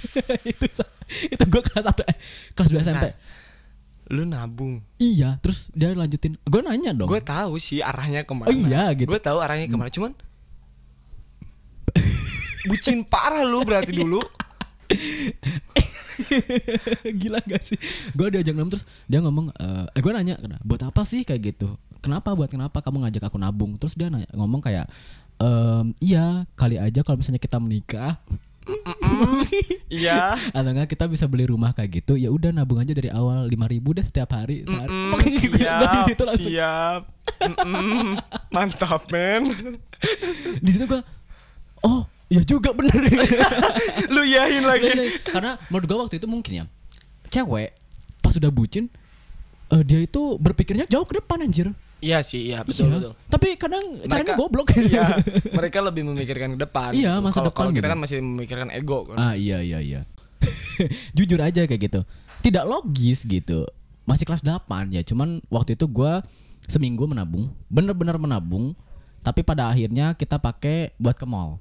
itu 0.53 0.65
itu 1.29 1.45
gue 1.49 1.63
kelas 1.63 1.85
satu 1.89 2.03
eh, 2.07 2.17
kelas 2.55 2.69
2 2.71 2.85
SMP. 2.85 3.07
Nah, 3.11 3.17
Lu 4.09 4.25
nabung. 4.25 4.81
Iya, 4.97 5.37
terus 5.45 5.69
dia 5.77 5.93
lanjutin. 5.93 6.41
Gue 6.49 6.65
nanya 6.65 6.97
dong. 6.97 7.13
Gue 7.13 7.21
tahu 7.21 7.61
sih 7.61 7.85
arahnya 7.85 8.25
ke 8.25 8.33
mana. 8.33 8.49
Oh 8.49 8.57
iya, 8.57 8.89
gitu. 8.97 9.05
Gue 9.05 9.21
tahu 9.21 9.37
arahnya 9.37 9.69
ke 9.69 9.77
mana. 9.77 9.93
Cuman 9.93 10.17
bucin 12.69 13.05
parah 13.05 13.45
lu 13.45 13.61
berarti 13.69 13.93
dulu. 13.93 14.21
Gila 17.21 17.39
gak 17.45 17.63
sih? 17.63 17.79
Gue 18.17 18.33
diajak 18.33 18.57
nabung 18.57 18.73
terus 18.73 18.89
dia 19.05 19.21
ngomong, 19.21 19.53
eh 19.93 20.01
gue 20.01 20.13
nanya, 20.17 20.41
buat 20.65 20.83
apa 20.89 21.05
sih 21.05 21.23
kayak 21.29 21.55
gitu? 21.55 21.77
Kenapa 22.01 22.33
buat 22.33 22.49
kenapa 22.49 22.81
kamu 22.81 23.05
ngajak 23.07 23.29
aku 23.29 23.37
nabung? 23.37 23.77
Terus 23.77 23.93
dia 23.95 24.09
nanya, 24.09 24.27
ngomong 24.33 24.65
kayak, 24.65 24.89
ehm, 25.39 25.93
iya 26.01 26.49
kali 26.57 26.81
aja 26.81 27.05
kalau 27.05 27.21
misalnya 27.21 27.39
kita 27.39 27.61
menikah 27.61 28.19
Iya. 29.89 30.37
atau 30.53 30.71
enggak 30.71 30.93
kita 30.93 31.09
bisa 31.09 31.25
beli 31.25 31.49
rumah 31.49 31.73
kayak 31.73 32.05
gitu 32.05 32.21
ya 32.21 32.29
udah 32.29 32.53
nabung 32.53 32.77
aja 32.79 32.93
dari 32.93 33.09
awal 33.09 33.49
5000 33.49 33.73
ribu 33.73 33.89
deh 33.97 34.05
setiap 34.05 34.29
hari 34.37 34.63
sehari. 34.69 34.93
Mm, 34.93 35.13
gitu, 35.41 35.57
gua 35.57 35.59
di 35.59 35.87
siap, 35.89 36.07
situ 36.09 36.23
langsung 36.25 36.53
siap. 36.53 37.03
Mantap 38.53 39.03
men. 39.09 39.43
di 40.61 40.71
situ 40.71 40.85
gue 40.87 41.01
oh 41.83 42.05
ya 42.29 42.45
juga 42.45 42.71
bener 42.77 43.01
Lu 44.15 44.23
yahin 44.23 44.65
lagi. 44.69 45.17
karena 45.27 45.57
menurut 45.73 45.87
gue 45.89 45.99
waktu 45.99 46.17
itu 46.21 46.29
mungkin 46.29 46.53
ya 46.61 46.65
cewek 47.33 47.73
pas 48.21 48.35
udah 48.37 48.53
bucin 48.53 48.93
eh, 49.73 49.83
dia 49.85 50.01
itu 50.05 50.37
berpikirnya 50.37 50.85
jauh 50.87 51.09
ke 51.09 51.19
depan 51.19 51.41
anjir 51.45 51.73
Iya 51.99 52.23
sih, 52.23 52.49
iya 52.49 52.63
betul 52.63 52.87
Iya. 52.87 52.95
betul. 52.97 53.13
tapi 53.27 53.49
kadang 53.55 53.83
caranya 54.01 54.33
Mereka- 54.33 54.39
goblok 54.39 54.69
Iya, 54.79 55.19
mereka 55.51 55.79
lebih 55.81 56.03
memikirkan 56.05 56.55
ke 56.55 56.61
depan. 56.61 56.91
Iya, 56.93 57.19
masa 57.19 57.39
Kalau- 57.39 57.51
depan 57.51 57.59
Kalau 57.61 57.73
kita 57.73 57.81
gitu. 57.81 57.91
kan 57.91 57.99
masih 57.99 58.17
memikirkan 58.21 58.69
ego 58.71 58.99
kan. 59.05 59.17
ah 59.17 59.35
iya 59.35 59.59
iya 59.59 59.79
iya 59.79 60.01
jujur 61.13 61.39
aja 61.39 61.65
kayak 61.65 61.83
gitu 61.83 62.01
tidak 62.39 62.65
logis 62.65 63.23
gitu 63.23 63.67
masih 64.05 64.25
kelas 64.25 64.41
8 64.41 64.63
ya 64.91 65.03
cuman 65.03 65.43
waktu 65.49 65.75
itu 65.75 65.85
gua 65.85 66.23
seminggu 66.61 67.05
menabung 67.05 67.51
bener-bener 67.67 68.15
menabung 68.17 68.79
tapi 69.21 69.43
pada 69.43 69.67
akhirnya 69.67 70.15
kita 70.15 70.39
pakai 70.39 70.95
buat 70.97 71.13
ke 71.13 71.27
mall 71.27 71.59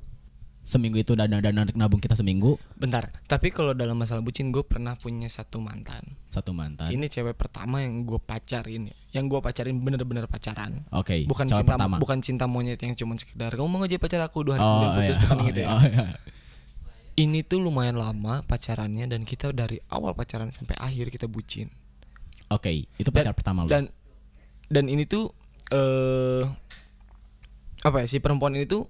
seminggu 0.68 1.00
itu 1.00 1.16
dana 1.16 1.40
dana 1.40 1.64
nabung 1.80 2.04
kita 2.04 2.12
seminggu 2.20 2.60
Bentar, 2.76 3.08
tapi 3.24 3.56
kalau 3.56 3.72
dalam 3.72 3.96
masalah 3.96 4.20
bucin 4.20 4.52
gue 4.52 4.68
pernah 4.68 5.00
punya 5.00 5.32
satu 5.32 5.64
mantan. 5.64 6.04
satu 6.28 6.52
mantan 6.52 6.92
Ini 6.92 7.08
cewek 7.08 7.40
pertama 7.40 7.80
yang 7.80 8.04
gue 8.04 8.20
pacarin, 8.20 8.92
ya. 8.92 8.96
yang 9.16 9.32
gue 9.32 9.40
pacarin 9.40 9.80
bener-bener 9.80 10.28
pacaran. 10.28 10.84
oke 10.92 11.24
Bukan 11.24 11.48
cewek 11.48 11.64
cinta, 11.64 11.72
pertama 11.80 11.96
bukan 12.04 12.20
cinta 12.20 12.46
monyet 12.52 12.84
yang 12.84 13.00
cuman 13.00 13.16
sekedar 13.16 13.56
kamu 13.56 13.64
mau 13.64 13.88
jadi 13.88 13.96
pacar 13.96 14.20
aku 14.28 14.44
dua 14.44 14.60
hari 14.60 14.68
oh 14.68 14.72
kemudian 14.76 14.92
putus 14.92 15.08
iya 15.08 15.24
bukan 15.24 15.38
oh, 15.40 15.46
gitu 15.48 15.60
ya. 15.64 15.70
oh, 15.72 15.82
iya. 15.88 16.06
Ini 17.18 17.40
tuh 17.48 17.60
lumayan 17.64 17.98
lama 17.98 18.46
pacarannya 18.46 19.10
dan 19.10 19.24
kita 19.24 19.50
dari 19.56 19.82
awal 19.90 20.14
pacaran 20.14 20.52
sampai 20.52 20.76
akhir 20.78 21.10
kita 21.16 21.32
bucin. 21.32 21.72
oke 22.52 22.70
itu 23.00 23.10
pacar 23.10 23.32
pertama 23.32 23.64
lu 23.64 23.72
Dan 23.72 23.88
dan 24.68 24.92
ini 24.92 25.08
tuh 25.08 25.32
eh 25.72 26.44
apa 27.88 28.04
ya 28.04 28.06
si 28.12 28.20
perempuan 28.20 28.52
ini 28.52 28.68
tuh 28.68 28.84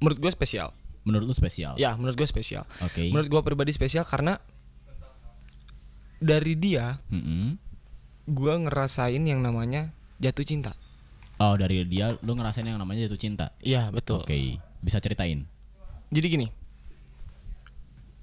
menurut 0.00 0.18
gue 0.18 0.32
spesial. 0.32 0.72
Menurut 1.02 1.24
lu 1.24 1.32
spesial 1.32 1.74
Ya 1.74 1.92
menurut 1.92 2.14
gue 2.14 2.24
spesial. 2.24 2.62
oke 2.78 3.02
Menurut 3.08 3.26
gue 3.26 3.40
pribadi 3.42 3.70
spesial 3.70 4.02
karena 4.02 4.38
dari 6.16 6.54
dia 6.54 7.02
Mm-mm. 7.08 7.58
gue 8.24 8.54
ngerasain 8.60 9.18
yang 9.18 9.38
namanya 9.38 9.90
jatuh 10.16 10.42
cinta 10.42 10.72
Oh 11.36 11.54
dari 11.54 11.82
dia 11.84 12.14
lu 12.16 12.32
ngerasain 12.32 12.62
yang 12.62 12.78
namanya 12.78 13.02
jatuh 13.02 13.18
cinta. 13.18 13.50
iya 13.58 13.90
betul 13.90 14.22
Oke, 14.22 14.62
bisa 14.78 14.98
ceritain. 14.98 15.42
jadi 16.08 16.26
gini 16.28 16.46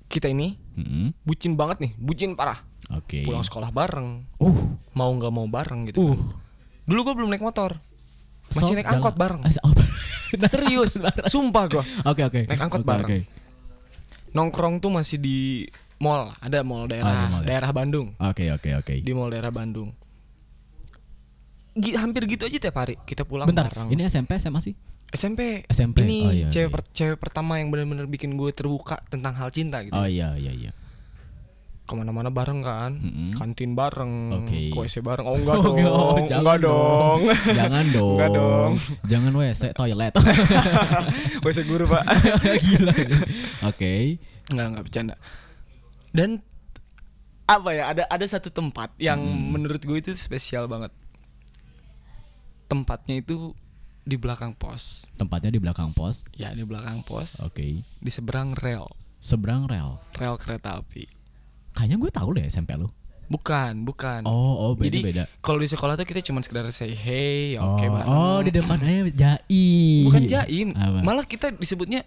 kita 0.08 0.26
ini 0.26 0.56
Mm-mm. 0.74 1.12
bucin 1.22 1.54
banget 1.54 1.84
nih 1.84 1.92
bucin 1.96 2.34
parah 2.34 2.64
Oke. 2.90 3.22
pulang 3.22 3.44
sekolah 3.44 3.70
bareng 3.70 4.24
Uh. 4.40 4.56
mau 4.94 5.12
nggak 5.12 5.30
mau 5.30 5.46
bareng 5.46 5.86
gitu 5.86 6.00
kan. 6.02 6.18
dulu 6.86 7.00
gue 7.04 7.14
belum 7.14 7.30
naik 7.30 7.44
motor 7.44 7.76
masih 8.52 8.66
So, 8.66 8.76
naik 8.76 8.88
angkot 8.88 9.16
bareng 9.16 9.42
oh, 9.42 9.74
serius 10.46 10.98
sumpah 11.26 11.66
gue 11.68 11.84
Oke 12.04 12.22
oke. 12.24 12.42
Naik 12.46 12.62
angkot 12.62 12.82
Oke, 12.82 12.88
bareng. 12.88 13.08
oke. 13.08 13.18
nongkrong 14.30 14.78
tuh 14.78 14.92
masih 14.92 15.18
di 15.18 15.66
mall 15.98 16.30
ada 16.38 16.62
mall 16.62 16.86
daerah 16.86 17.10
Oh, 17.10 17.30
mall 17.30 17.44
ya. 17.44 17.48
daerah 17.48 17.72
Bandung 17.72 18.08
Oke 18.16 18.50
oke 18.50 18.70
oke. 18.76 18.94
di 19.00 19.12
mall 19.12 19.30
daerah 19.30 19.50
Bandung 19.50 19.90
Gi- 21.72 21.96
hampir 21.96 22.26
gitu 22.28 22.44
aja 22.44 22.58
tiap 22.60 22.78
hari 22.78 22.98
kita 23.02 23.24
pulang 23.24 23.46
Bentar, 23.46 23.70
bareng 23.70 23.90
ini 23.90 24.02
SMP 24.04 24.36
SMA 24.36 24.60
sih? 24.60 24.74
SMP 25.10 25.66
SMP, 25.66 26.06
ini 26.06 26.20
oh 26.22 26.30
iya, 26.30 26.48
cewek 26.48 26.62
iya. 26.64 26.74
per- 26.76 26.90
cewek 26.92 27.18
pertama 27.18 27.58
yang 27.58 27.70
benar-benar 27.70 28.06
bikin 28.06 28.36
gue 28.36 28.50
terbuka 28.52 29.02
tentang 29.08 29.34
hal 29.34 29.50
cinta 29.50 29.82
gitu 29.82 29.90
Oh 29.92 30.06
iya 30.06 30.34
iya 30.36 30.52
iya. 30.52 30.72
Ke 31.90 31.98
mana-mana 31.98 32.30
bareng 32.30 32.62
kan 32.62 32.94
Mm-mm. 32.94 33.34
kantin 33.34 33.74
bareng 33.74 34.46
ke 34.46 34.70
WC 34.72 35.02
bareng 35.02 35.26
oh 35.26 35.34
enggak 35.34 35.58
Oh, 35.58 35.66
dong 35.74 35.78
oh, 35.90 36.14
enggak 36.22 36.60
dong 36.62 37.20
Jangan 37.50 37.86
dong. 37.90 38.14
Enggak 38.14 38.30
dong. 38.32 38.72
Jangan 39.12 39.32
WC 39.42 39.64
toilet. 39.74 40.14
WC 41.42 41.58
guru 41.66 41.84
pak 41.84 42.04
Gila. 42.62 42.94
Oke. 43.66 44.22
Enggak, 44.48 44.66
enggak 44.70 44.84
bercanda. 44.86 45.16
Dan 46.10 46.30
apa 47.46 47.70
ya? 47.72 47.84
Ada 47.90 48.04
ada 48.06 48.26
satu 48.28 48.50
tempat 48.50 48.94
yang 48.98 49.18
Hmm. 49.18 49.50
menurut 49.50 49.82
gue 49.82 49.98
itu 49.98 50.14
spesial 50.14 50.70
banget. 50.70 50.94
Tempatnya 52.66 53.18
itu 53.18 53.58
di 54.04 54.14
belakang 54.14 54.54
pos. 54.54 55.10
Tempatnya 55.16 55.50
di 55.50 55.58
belakang 55.58 55.90
pos. 55.90 56.26
Ya, 56.34 56.54
di 56.54 56.62
belakang 56.62 57.02
pos. 57.02 57.42
Oke. 57.42 57.82
Di 57.82 58.10
seberang 58.10 58.54
rel, 58.54 58.86
Seberang 59.20 59.66
rel. 59.66 59.98
rel 60.16 60.38
kereta 60.38 60.78
api. 60.78 61.10
Kayaknya 61.72 61.98
gue 61.98 62.12
tahu 62.12 62.30
deh 62.34 62.46
SMP 62.46 62.74
lu. 62.74 62.90
Bukan, 63.30 63.86
bukan. 63.86 64.26
Oh, 64.26 64.58
oh 64.60 64.72
beda 64.74 64.90
Jadi 64.90 65.00
beda. 65.06 65.24
kalau 65.40 65.62
di 65.62 65.70
sekolah 65.70 65.94
tuh 65.94 66.02
kita 66.02 66.18
cuma 66.20 66.42
sekedar 66.42 66.66
say 66.74 66.90
hey, 66.92 67.62
Oh, 67.62 67.78
oke 67.78 67.86
bareng. 67.86 68.10
oh 68.10 68.40
di 68.42 68.50
depan 68.50 68.78
eh 68.82 69.14
jaim. 69.14 70.04
Bukan 70.10 70.24
jaim, 70.26 70.68
Apa? 70.74 71.06
malah 71.06 71.24
kita 71.24 71.54
disebutnya 71.54 72.02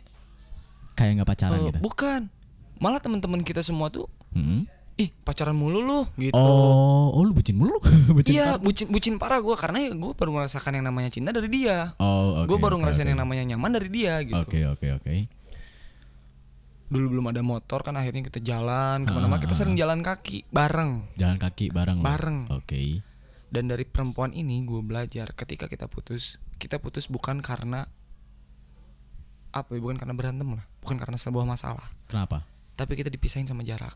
Kayak 0.93 1.23
nggak 1.23 1.29
pacaran 1.31 1.59
eh, 1.59 1.67
gitu. 1.71 1.79
bukan. 1.79 2.21
Malah 2.77 2.99
teman-teman 2.99 3.39
kita 3.41 3.63
semua 3.63 3.87
tuh 3.87 4.11
Mm-mm. 4.35 4.67
ih 4.95 5.15
pacaran 5.23 5.55
mulu 5.55 5.79
lu 5.79 6.01
gitu. 6.19 6.35
Oh, 6.35 7.15
oh 7.15 7.23
lu 7.23 7.31
bucin 7.31 7.55
mulu. 7.55 7.79
bucin 8.19 8.35
iya, 8.35 8.59
parah. 8.59 8.61
bucin 8.61 8.87
bucin 8.91 9.15
parah 9.17 9.39
gue 9.39 9.55
karena 9.55 9.79
ya 9.79 9.91
gue 9.95 10.13
baru 10.13 10.31
merasakan 10.35 10.75
yang 10.75 10.85
namanya 10.85 11.09
cinta 11.09 11.31
dari 11.31 11.47
dia. 11.47 11.95
Oh, 12.03 12.43
oke. 12.43 12.51
gue 12.51 12.59
baru 12.59 12.77
oke, 12.77 12.83
ngerasain 12.83 13.07
oke. 13.07 13.13
yang 13.15 13.21
namanya 13.23 13.45
nyaman 13.47 13.71
dari 13.73 13.89
dia 13.89 14.19
gitu. 14.21 14.43
Oke, 14.43 14.67
oke, 14.67 14.87
oke. 14.99 15.11
Dulu 16.93 17.07
belum 17.09 17.27
ada 17.27 17.41
motor 17.41 17.81
kan 17.81 17.97
akhirnya 17.97 18.21
kita 18.23 18.39
jalan 18.39 19.03
ke 19.03 19.11
mana-mana 19.11 19.41
kita 19.41 19.57
sering 19.57 19.73
jalan 19.73 20.05
kaki 20.05 20.45
bareng. 20.47 21.17
Jalan 21.17 21.41
kaki 21.41 21.73
bareng. 21.73 21.99
lu? 21.99 22.05
Bareng. 22.05 22.39
Oke. 22.53 23.01
Dan 23.49 23.67
dari 23.67 23.85
perempuan 23.85 24.33
ini 24.33 24.61
gue 24.63 24.81
belajar 24.81 25.33
ketika 25.33 25.67
kita 25.67 25.85
putus, 25.85 26.37
kita 26.57 26.77
putus 26.77 27.09
bukan 27.09 27.41
karena 27.41 27.89
apa 29.53 29.69
ya, 29.71 29.81
bukan 29.81 29.97
karena 29.97 30.13
berantem 30.13 30.49
lah, 30.51 30.65
bukan 30.81 30.97
karena 30.97 31.21
sebuah 31.21 31.45
masalah, 31.45 31.85
Kenapa? 32.09 32.41
tapi 32.73 32.97
kita 32.97 33.13
dipisahin 33.13 33.45
sama 33.45 33.61
jarak 33.61 33.93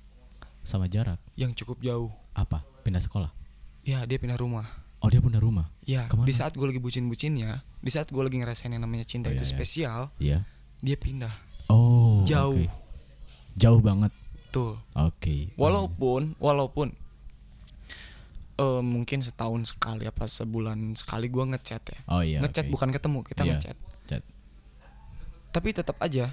Sama 0.61 0.85
jarak. 0.87 1.17
yang 1.33 1.53
cukup 1.53 1.81
jauh. 1.81 2.13
Apa? 2.33 2.61
Pindah 2.85 3.01
sekolah. 3.01 3.33
Ya 3.81 4.05
dia 4.05 4.19
pindah 4.19 4.37
rumah. 4.37 4.69
Oh, 5.01 5.09
dia 5.09 5.23
pindah 5.23 5.39
rumah. 5.39 5.73
Ya 5.81 6.05
Ke 6.05 6.17
mana? 6.17 6.29
di 6.29 6.35
saat 6.35 6.53
gue 6.53 6.67
lagi 6.67 6.77
bucin-bucinnya, 6.77 7.63
di 7.79 7.89
saat 7.89 8.11
gue 8.11 8.19
lagi 8.19 8.37
ngerasain 8.37 8.69
yang 8.69 8.83
namanya 8.83 9.07
cinta 9.07 9.29
Oh, 9.29 9.33
iya, 9.33 9.39
itu 9.39 9.45
iya. 9.47 9.53
spesial, 9.53 10.01
Iya. 10.19 10.39
dia 10.83 10.97
pindah 10.99 11.33
Oh. 11.73 12.21
jauh. 12.25 12.61
oke. 12.61 12.85
Jauh 13.57 13.81
banget. 13.81 14.13
Tuh. 14.53 14.77
Oke. 14.95 15.53
Walaupun 15.57 16.37
walaupun 16.37 16.93
eh, 18.57 18.83
mungkin 18.85 19.21
setahun 19.21 19.73
sekali 19.73 20.09
apa 20.09 20.25
sebulan 20.25 20.97
sekali 20.97 21.29
gua 21.29 21.45
ngechat 21.53 21.83
ya. 21.85 21.99
Oh 22.09 22.21
iya. 22.25 22.41
ngechat 22.41 22.69
oke. 22.69 22.73
bukan 22.73 22.89
ketemu, 22.93 23.19
kita 23.25 23.43
Iya. 23.45 23.51
ngechat. 23.57 23.77
Chat. 24.07 24.23
Tapi 25.53 25.69
tetap 25.73 25.97
aja 26.01 26.33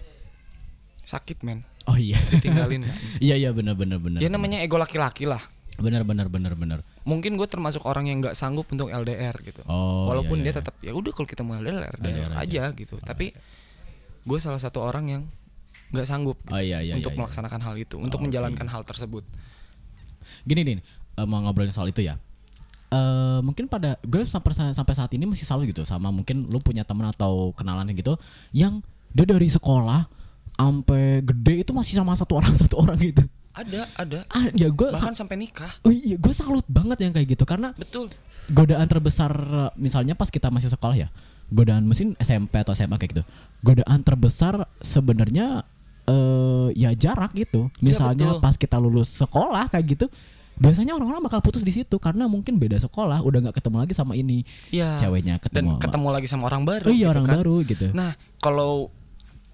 sakit 1.03 1.44
men, 1.44 1.68
Oh 1.84 2.00
iya. 2.00 2.15
ditinggalin. 2.32 2.88
kan. 2.88 2.96
Iya 3.25 3.36
iya 3.36 3.50
benar 3.51 3.75
benar 3.75 4.00
benar. 4.00 4.20
ya 4.24 4.32
namanya 4.32 4.63
ego 4.63 4.80
laki-laki 4.80 5.27
lah. 5.27 5.39
benar 5.82 6.06
benar 6.06 6.30
benar 6.30 6.53
benar. 6.53 6.80
Mungkin 7.03 7.34
gue 7.36 7.48
termasuk 7.50 7.82
orang 7.84 8.06
yang 8.08 8.22
nggak 8.22 8.38
sanggup 8.38 8.70
untuk 8.72 8.94
LDR 8.94 9.34
gitu. 9.42 9.65
Oh. 9.65 10.06
Walaupun 10.08 10.39
iya, 10.39 10.44
dia 10.48 10.53
iya. 10.53 10.60
tetap 10.62 10.75
ya 10.80 10.94
udah 10.94 11.12
kalau 11.12 11.27
kita 11.27 11.42
mau 11.42 11.58
LDR, 11.60 11.98
LDR, 11.98 11.98
LDR 11.98 12.32
aja. 12.38 12.39
aja. 12.39 12.63
gitu. 12.77 12.96
Tapi 13.01 13.34
gue 14.24 14.39
salah 14.39 14.62
satu 14.62 14.80
orang 14.86 15.06
yang 15.10 15.24
nggak 15.94 16.08
sanggup 16.10 16.38
Oh 16.50 16.58
iya 16.58 16.82
iya 16.82 16.98
untuk 16.98 17.14
iya, 17.14 17.16
iya. 17.16 17.20
melaksanakan 17.22 17.60
hal 17.62 17.74
itu, 17.78 17.96
untuk 18.02 18.18
Oh, 18.18 18.22
oke. 18.22 18.26
menjalankan 18.28 18.66
hal 18.68 18.82
tersebut. 18.82 19.24
Gini 20.44 20.62
nih, 20.66 20.78
eh, 21.16 21.26
mau 21.30 21.40
ngobrolin 21.40 21.72
soal 21.72 21.88
itu 21.88 22.02
ya. 22.02 22.18
Eh 22.90 23.40
mungkin 23.42 23.66
pada 23.66 23.98
gue 24.02 24.22
sampai 24.26 24.74
sampai 24.74 24.94
saat 24.94 25.12
ini 25.14 25.26
masih 25.26 25.46
selalu 25.46 25.74
gitu 25.74 25.82
sama 25.82 26.10
mungkin 26.10 26.46
lu 26.50 26.62
punya 26.62 26.86
teman 26.86 27.10
atau 27.10 27.50
kenalan 27.54 27.90
gitu 27.94 28.18
yang 28.54 28.82
dia 29.14 29.26
dari 29.26 29.50
sekolah 29.50 30.06
sampai 30.54 31.22
gede 31.26 31.66
itu 31.66 31.72
masih 31.74 31.98
sama 31.98 32.14
satu 32.14 32.38
orang 32.38 32.54
satu 32.62 32.82
orang 32.82 32.98
gitu. 33.02 33.22
Ada, 33.54 33.86
ada. 34.02 34.20
Ah, 34.34 34.50
ya 34.58 34.66
gue 34.74 34.90
Bahkan 34.90 35.14
sampai 35.14 35.38
nikah. 35.38 35.70
Oh 35.86 35.94
iya, 35.94 36.18
gue 36.18 36.34
salut 36.34 36.66
banget 36.66 37.06
yang 37.06 37.14
kayak 37.14 37.38
gitu 37.38 37.46
karena 37.46 37.70
Betul. 37.78 38.10
godaan 38.50 38.90
terbesar 38.90 39.30
misalnya 39.78 40.18
pas 40.18 40.34
kita 40.34 40.50
masih 40.50 40.74
sekolah 40.74 40.98
ya 40.98 41.14
godaan 41.54 41.86
mesin 41.86 42.18
SMP 42.18 42.58
atau 42.58 42.74
SMA 42.74 42.98
kayak 42.98 43.12
gitu 43.14 43.24
godaan 43.62 44.02
terbesar 44.02 44.66
sebenarnya 44.82 45.70
eh 46.06 46.68
ya 46.74 46.92
jarak 46.94 47.32
gitu 47.34 47.72
misalnya 47.80 48.36
betul. 48.36 48.42
pas 48.42 48.56
kita 48.56 48.76
lulus 48.76 49.08
sekolah 49.10 49.68
kayak 49.68 49.86
gitu 49.90 50.06
biasanya 50.54 50.94
orang-orang 50.94 51.24
bakal 51.24 51.42
putus 51.42 51.62
di 51.62 51.72
situ 51.72 51.98
karena 51.98 52.26
mungkin 52.26 52.56
beda 52.56 52.78
sekolah 52.78 53.20
udah 53.20 53.40
nggak 53.42 53.58
ketemu 53.58 53.78
lagi 53.80 53.94
sama 53.94 54.14
ini 54.14 54.46
Iya. 54.70 54.96
ceweknya 54.98 55.36
Dan 55.36 55.44
ketemu 55.44 55.70
sama- 55.70 55.82
ketemu 55.82 56.08
lagi 56.12 56.28
sama 56.28 56.44
orang 56.46 56.64
baru. 56.64 56.86
oh 56.86 56.92
iya 56.92 57.00
gitu 57.00 57.10
orang 57.10 57.26
kan. 57.26 57.34
baru 57.36 57.56
gitu 57.64 57.86
Nah, 57.92 58.12
kalau 58.38 58.72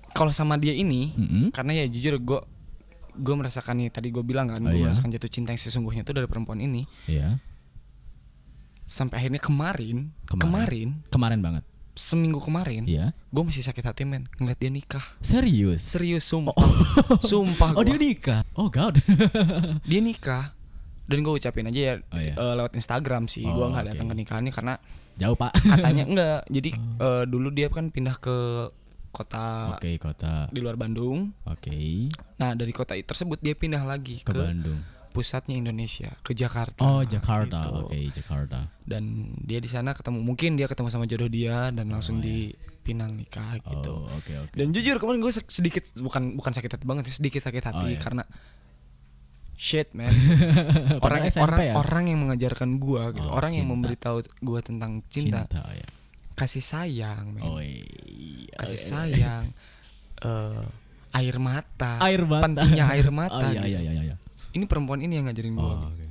kalau 0.09 0.33
sama 0.33 0.57
dia 0.57 0.73
ini, 0.73 1.13
Mm-mm. 1.13 1.53
karena 1.53 1.71
ya 1.75 1.85
jujur 1.85 2.17
gue 2.17 2.39
gue 3.15 3.35
merasakan 3.35 3.77
nih 3.77 3.89
tadi 3.89 4.09
gue 4.09 4.19
bilang 4.21 4.49
kan, 4.49 4.57
Oh, 4.57 4.67
gue 4.67 4.75
iya. 4.75 4.89
merasakan 4.89 5.09
jatuh 5.11 5.29
cinta 5.29 5.49
yang 5.49 5.61
sesungguhnya 5.61 6.01
itu 6.01 6.11
dari 6.11 6.25
perempuan 6.25 6.57
ini. 6.57 6.83
Iya 7.05 7.37
Sampai 8.83 9.21
akhirnya 9.21 9.37
kemarin, 9.37 10.09
Kemarin. 10.25 10.41
kemarin, 10.41 10.87
kemarin 11.07 11.39
banget 11.39 11.63
seminggu 11.99 12.39
kemarin, 12.39 12.87
iya 12.87 13.11
gue 13.27 13.43
masih 13.43 13.59
sakit 13.59 13.83
hati 13.83 14.03
men 14.03 14.23
ngeliat 14.33 14.55
dia 14.55 14.71
nikah. 14.71 15.03
serius 15.19 15.83
Serius 15.83 16.23
sumpah, 16.23 16.55
sumpah. 17.21 17.75
oh 17.75 17.83
gua. 17.83 17.85
dia 17.85 17.99
nikah 17.99 18.41
oh 18.55 18.67
god 18.67 18.95
dia 19.89 19.99
nikah. 19.99 20.55
Dan 21.03 21.19
gue 21.19 21.33
ucapin 21.33 21.65
aja 21.65 21.81
ya 21.81 21.93
Oh, 22.07 22.17
iya. 22.17 22.33
eh, 22.33 22.53
lewat 22.55 22.71
Instagram 22.71 23.25
sih, 23.25 23.41
gue 23.41 23.51
Oh, 23.51 23.67
nggak 23.67 23.81
oke. 23.83 23.89
datang 23.91 24.07
ke 24.07 24.15
nikahannya 24.15 24.53
karena 24.53 24.73
jauh 25.15 25.33
pak 25.33 25.51
katanya 25.57 26.03
enggak. 26.09 26.39
Jadi 26.47 26.69
eh, 26.77 27.23
dulu 27.25 27.49
dia 27.49 27.67
kan 27.67 27.89
pindah 27.89 28.15
ke 28.15 28.37
kota 29.09 29.73
oke 29.73 29.89
kota 29.97 30.47
di 30.47 30.61
luar 30.61 30.77
Bandung. 30.77 31.33
oke 31.43 32.13
Nah 32.37 32.53
dari 32.53 32.69
kota 32.69 32.93
tersebut 32.95 33.41
dia 33.41 33.51
pindah 33.51 33.81
lagi 33.81 34.21
ke 34.21 34.29
ke, 34.29 34.37
Bandung 34.37 34.79
pusatnya 35.09 35.53
Indonesia 35.53 36.13
ke 36.21 36.31
Jakarta. 36.31 36.79
Oh 36.79 37.01
Jakarta, 37.01 37.59
gitu. 37.65 37.85
oke 37.85 37.97
Jakarta. 38.13 38.59
Dan 38.81 39.03
dia 39.39 39.57
di 39.57 39.65
sana 39.65 39.91
ketemu 39.91 40.21
mungkin 40.21 40.53
dia 40.53 40.65
ketemu 40.65 40.87
sama 40.87 41.05
jodoh 41.05 41.27
dia 41.27 41.69
dan 41.69 41.89
langsung 41.89 42.17
dipinang 42.19 43.13
nikah 43.13 43.57
gitu. 43.59 43.91
Oh 43.95 44.09
oke 44.09 44.33
oke. 44.39 44.53
Dan 44.53 44.69
jujur 44.69 44.97
kemarin 44.97 45.19
gue 45.19 45.33
sedikit 45.45 45.83
bukan 45.99 46.33
bukan 46.33 46.51
sakit 46.51 46.71
hati 46.71 46.85
banget, 46.85 47.09
ya, 47.09 47.13
sedikit 47.13 47.41
sakit 47.41 47.63
hati 47.63 47.77
Oh, 47.79 47.89
iya. 47.89 47.99
karena 47.99 48.23
shit 49.55 49.91
man. 49.91 50.07
orang 51.05 51.27
SMP 51.27 51.43
orang 51.43 51.59
ya? 51.59 51.73
orang 51.75 52.03
yang 52.07 52.19
mengajarkan 52.23 52.79
gua 52.79 53.11
gitu, 53.11 53.27
Oh, 53.27 53.35
orang 53.35 53.51
yang 53.51 53.67
cinta. 53.67 53.73
memberitahu 53.75 54.17
gua 54.39 54.59
tentang 54.63 55.03
cinta, 55.11 55.43
ya. 55.51 55.87
kasih 56.33 56.63
sayang, 56.63 57.35
men. 57.35 57.43
Oh 57.43 57.59
iya. 57.59 58.55
kasih 58.55 58.79
sayang, 58.79 59.51
eh, 60.23 60.63
air 61.11 61.35
mata, 61.37 61.99
Air 61.99 62.23
mata. 62.23 62.43
pentingnya 62.47 62.85
air 62.87 63.09
mata. 63.19 63.35
Oh 63.35 63.51
iya 63.51 63.61
gitu. 63.67 63.75
iya 63.75 63.79
iya 63.83 64.03
iya. 64.05 64.15
Ini 64.51 64.65
perempuan 64.65 64.99
ini 64.99 65.15
yang 65.15 65.25
ngajarin 65.25 65.53
gua. 65.53 65.65
Oh, 65.65 65.87
oke. 65.87 66.05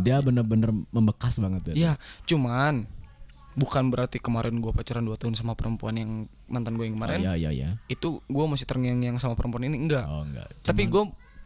Dia 0.00 0.18
bener-bener 0.18 0.74
membekas 0.90 1.38
banget 1.38 1.70
ya. 1.70 1.74
Iya, 1.74 1.92
cuman 2.26 2.82
bukan 3.54 3.84
berarti 3.86 4.18
kemarin 4.18 4.58
gua 4.58 4.74
pacaran 4.74 5.02
2 5.02 5.14
tahun 5.14 5.34
sama 5.34 5.54
perempuan 5.54 5.94
yang 5.94 6.10
mantan 6.44 6.74
gue 6.74 6.90
yang 6.90 6.94
Oh, 6.94 7.06
kemarin. 7.06 7.18
iya 7.22 7.32
iya 7.38 7.50
iya. 7.50 7.68
Itu 7.86 8.18
gua 8.26 8.50
masih 8.50 8.66
terngiang-ngiang 8.66 9.16
sama 9.16 9.38
perempuan 9.38 9.64
ini 9.64 9.78
enggak. 9.78 10.02
Oh 10.04 10.26
enggak. 10.26 10.50
Tapi 10.60 10.86
Cuman 10.86 10.92
gue 10.92 11.04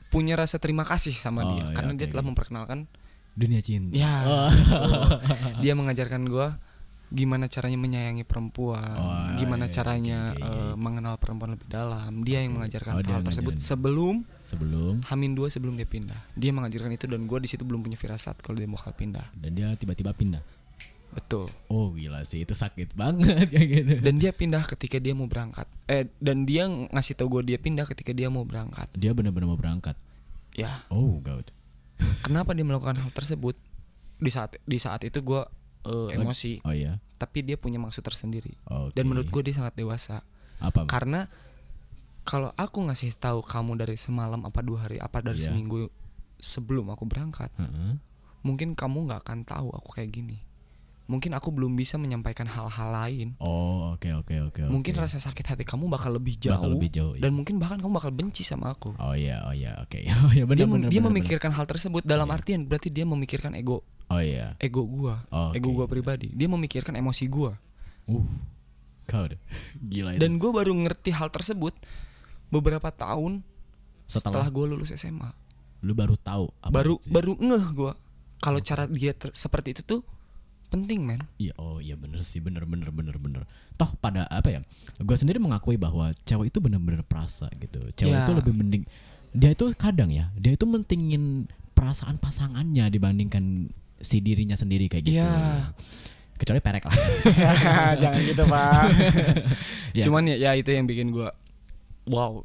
punya 0.09 0.35
rasa 0.35 0.57
terima 0.57 0.89
kasih 0.89 1.13
sama 1.13 1.45
Oh, 1.45 1.53
dia 1.53 1.69
iya, 1.69 1.77
karena 1.77 1.93
oke, 1.93 2.01
dia 2.01 2.09
telah 2.09 2.25
oke. 2.25 2.31
memperkenalkan 2.33 2.79
dunia 3.37 3.61
cinta. 3.61 3.93
ya 3.93 4.15
Oh. 4.25 4.49
dia 5.61 5.77
mengajarkan 5.77 6.25
gua 6.25 6.57
gimana 7.09 7.47
caranya 7.47 7.77
menyayangi 7.77 8.23
perempuan, 8.23 8.85
Oh, 8.95 9.33
gimana 9.35 9.65
iya, 9.65 9.73
caranya 9.73 10.19
oke. 10.31 10.45
eh, 10.45 10.75
mengenal 10.75 11.15
perempuan 11.17 11.57
lebih 11.57 11.65
dalam. 11.67 12.21
Dia 12.21 12.41
yang 12.41 12.55
mengajarkan 12.55 12.93
Oh, 12.93 13.01
dia 13.01 13.15
hal 13.15 13.25
tersebut 13.25 13.55
ngajarin. 13.55 13.65
sebelum 13.67 14.15
sebelum 14.39 14.95
Hamin 15.05 15.33
dua 15.33 15.49
sebelum 15.49 15.75
dia 15.75 15.85
pindah. 15.85 16.21
Dia 16.35 16.51
mengajarkan 16.51 16.91
itu 16.91 17.05
dan 17.05 17.25
gue 17.25 17.39
di 17.39 17.47
situ 17.47 17.63
belum 17.63 17.81
punya 17.81 17.95
firasat 17.95 18.39
kalau 18.39 18.57
dia 18.57 18.67
bakal 18.67 18.93
pindah. 18.93 19.25
dan 19.33 19.51
dia 19.53 19.73
tiba-tiba 19.73 20.13
pindah. 20.13 20.45
Betul. 21.09 21.49
Oh 21.67 21.91
gila 21.91 22.21
sih 22.23 22.45
itu 22.45 22.53
sakit 22.53 22.93
banget 22.93 23.49
kayak 23.53 23.69
gitu. 23.73 23.93
Dan 23.99 24.15
dia 24.17 24.29
pindah 24.31 24.61
ketika 24.67 24.97
dia 24.97 25.13
mau 25.13 25.25
berangkat. 25.25 25.65
Eh 25.87 26.13
dan 26.19 26.45
dia 26.45 26.69
ngasih 26.69 27.17
tahu 27.17 27.41
gue 27.41 27.49
dia 27.49 27.59
pindah 27.59 27.87
ketika 27.87 28.13
dia 28.13 28.29
mau 28.29 28.45
berangkat. 28.45 28.93
Dia 28.93 29.11
benar-benar 29.11 29.49
mau 29.49 29.57
berangkat. 29.57 29.97
Ya, 30.53 30.85
Oh 30.87 31.17
god. 31.19 31.49
kenapa 32.21 32.53
dia 32.53 32.63
melakukan 32.63 32.95
hal 32.95 33.11
tersebut? 33.11 33.57
Di 34.17 34.29
saat 34.29 34.59
di 34.61 34.77
saat 34.77 35.01
itu 35.01 35.19
gue 35.19 35.43
eh, 35.89 36.15
emosi, 36.15 36.61
Oh 36.63 36.71
iya. 36.71 37.01
tapi 37.17 37.41
dia 37.41 37.57
punya 37.57 37.77
maksud 37.77 38.01
tersendiri. 38.01 38.53
Oke. 38.65 38.93
Dan 38.93 39.09
menurut 39.09 39.27
gue 39.27 39.43
dia 39.43 39.57
sangat 39.57 39.75
dewasa. 39.75 40.21
apa? 40.59 40.85
Karena 40.85 41.31
kalau 42.23 42.53
aku 42.55 42.85
ngasih 42.85 43.15
tahu 43.15 43.41
kamu 43.41 43.79
dari 43.79 43.97
semalam 43.97 44.43
apa 44.43 44.61
dua 44.61 44.85
hari 44.85 44.99
apa 44.99 45.19
dari 45.19 45.41
Iya. 45.41 45.49
seminggu 45.49 45.89
sebelum 46.37 46.91
aku 46.91 47.05
berangkat, 47.05 47.49
Heeh. 47.55 47.97
mungkin 48.43 48.75
kamu 48.75 49.09
nggak 49.09 49.21
akan 49.23 49.39
tahu 49.43 49.69
aku 49.71 49.89
kayak 49.95 50.13
gini. 50.13 50.39
Mungkin 51.09 51.33
aku 51.33 51.49
belum 51.49 51.73
bisa 51.73 51.97
menyampaikan 51.97 52.45
hal-hal 52.45 52.89
lain. 52.93 53.33
Oh 53.41 53.97
oke 53.97 54.13
oke 54.13 54.35
oke. 54.45 54.61
Mungkin 54.69 54.93
oke. 54.93 55.01
rasa 55.01 55.17
sakit 55.17 55.41
hati 55.41 55.65
kamu 55.65 55.89
bakal 55.89 56.13
lebih 56.13 56.37
jauh, 56.37 56.53
Bakal 56.53 56.69
lebih 56.77 56.91
jauh, 56.93 57.17
iya. 57.17 57.25
dan 57.25 57.33
mungkin 57.33 57.57
bahkan 57.57 57.81
kamu 57.81 57.97
bakal 57.97 58.13
benci 58.13 58.45
sama 58.45 58.77
aku. 58.77 58.93
Oh 59.01 59.17
iya 59.17 59.41
oh 59.49 59.57
iya 59.57 59.73
oke. 59.81 59.97
Oh 60.29 60.33
iya 60.37 60.45
benar 60.45 60.59
dia 60.59 60.69
benar. 60.69 60.89
dia 60.93 61.01
benar, 61.01 61.09
memikirkan 61.09 61.49
hal 61.57 61.65
tersebut 61.65 62.05
dalam 62.05 62.29
Iya. 62.29 62.37
artian 62.37 62.61
berarti 62.69 62.93
dia 62.93 63.09
memikirkan 63.09 63.57
ego. 63.57 63.81
Oh 64.09 64.19
iya. 64.19 64.57
ego 64.57 64.83
gua, 64.83 65.25
Oh, 65.29 65.53
ego 65.53 65.69
gua 65.71 65.85
pribadi. 65.85 66.33
Dia 66.33 66.49
memikirkan 66.49 66.95
emosi 66.95 67.29
gua. 67.29 67.57
Uh. 68.05 68.25
God. 69.05 69.37
Gila 69.93 70.17
itu. 70.17 70.21
Dan 70.21 70.37
gua 70.37 70.53
baru 70.55 70.73
ngerti 70.73 71.13
hal 71.13 71.29
tersebut 71.29 71.77
beberapa 72.49 72.89
tahun 72.89 73.45
setelah, 74.05 74.41
setelah 74.41 74.49
gua 74.49 74.67
lulus 74.67 74.93
SMA. 74.93 75.29
lu 75.79 75.95
baru 75.95 76.19
tahu 76.19 76.51
apa 76.59 76.75
baru 76.75 76.99
itu 76.99 77.07
baru 77.07 77.33
ngeh 77.39 77.67
gua 77.71 77.95
kalau 78.43 78.59
cara 78.59 78.91
dia 78.91 79.15
ter- 79.15 79.31
seperti 79.31 79.79
itu 79.79 79.83
tuh 79.87 80.01
penting 80.69 81.01
men. 81.01 81.23
Iya, 81.39 81.55
oh 81.57 81.79
iya 81.79 81.95
bener 81.95 82.21
sih, 82.21 82.43
bener 82.43 82.67
bener 82.67 82.91
bener 82.91 83.15
bener. 83.15 83.43
Toh 83.75 83.89
pada 83.97 84.27
apa 84.27 84.51
ya? 84.51 84.61
Gue 84.99 85.15
sendiri 85.15 85.39
mengakui 85.39 85.79
bahwa 85.79 86.11
cewek 86.27 86.51
itu 86.51 86.59
bener-bener 86.59 87.01
perasa 87.03 87.47
gitu. 87.57 87.79
Cewek 87.95 88.11
Ya. 88.11 88.27
itu 88.27 88.33
lebih 88.35 88.53
mending 88.53 88.85
dia 89.31 89.53
itu 89.53 89.69
kadang 89.73 90.09
ya, 90.09 90.33
dia 90.35 90.53
itu 90.53 90.65
mentingin 90.65 91.47
perasaan 91.73 92.17
pasangannya 92.17 92.89
dibandingkan 92.89 93.71
si 93.99 94.23
dirinya 94.23 94.55
sendiri 94.55 94.87
kayak 94.87 95.05
gitu. 95.05 95.19
Iya. 95.19 95.75
Kecuali 96.39 96.63
perek 96.63 96.85
lah. 96.87 96.97
Jangan 98.03 98.21
gitu 98.23 98.43
pak. 98.47 98.83
Ya. 99.97 100.05
Cuman 100.05 100.31
ya, 100.31 100.37
ya 100.39 100.53
itu 100.55 100.71
yang 100.71 100.87
bikin 100.87 101.11
gua 101.11 101.35
wow 102.07 102.45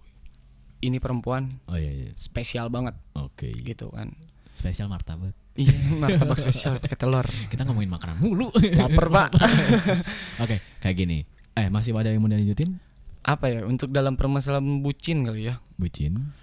ini 0.81 0.97
perempuan 0.97 1.45
Oh 1.69 1.77
iya, 1.77 1.91
iya. 1.91 2.09
spesial 2.17 2.71
banget 2.73 2.97
oke. 3.13 3.45
gitu 3.45 3.93
kan. 3.93 4.09
Spesial 4.57 4.89
martabak. 4.89 5.37
Iya 5.53 5.75
martabak 6.01 6.39
spesial 6.41 6.81
pakai 6.81 6.97
telur. 6.97 7.27
Kita 7.51 7.67
ngomongin 7.67 7.93
makanan 7.93 8.17
mulu. 8.17 8.49
Laper 8.57 9.05
pak. 9.11 9.29
Oke, 10.41 10.65
kayak 10.81 10.95
gini. 10.97 11.27
Eh 11.53 11.69
masih 11.69 11.93
ada 11.93 12.09
yang 12.09 12.25
mau 12.25 12.31
dilanjutin? 12.31 12.79
Apa 13.21 13.53
ya 13.53 13.61
untuk 13.69 13.93
dalam 13.93 14.17
permasalahan 14.17 14.81
bucin 14.81 15.27
kali 15.27 15.53
ya. 15.53 15.61
Bucin. 15.77 16.33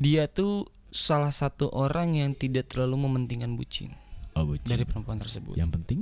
Dia 0.00 0.24
tuh 0.30 0.72
salah 0.88 1.34
satu 1.34 1.68
orang 1.68 2.16
yang 2.16 2.32
tidak 2.32 2.72
terlalu 2.72 3.04
mementingkan 3.04 3.60
bucin 3.60 3.92
Oh 4.32 4.44
bucin. 4.44 4.66
dari 4.66 4.84
perempuan 4.84 5.18
tersebut. 5.18 5.54
Yang 5.54 5.70
penting. 5.74 6.00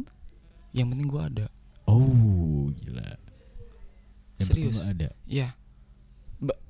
Yang 0.71 0.87
penting 0.93 1.07
gua 1.07 1.23
ada. 1.27 1.47
Oh 1.85 2.69
gila. 2.75 3.09
Yang 4.37 4.47
penting 4.47 4.65
Serius. 4.69 4.79
lo 4.79 4.85
ada. 4.87 5.09
Iya. 5.25 5.49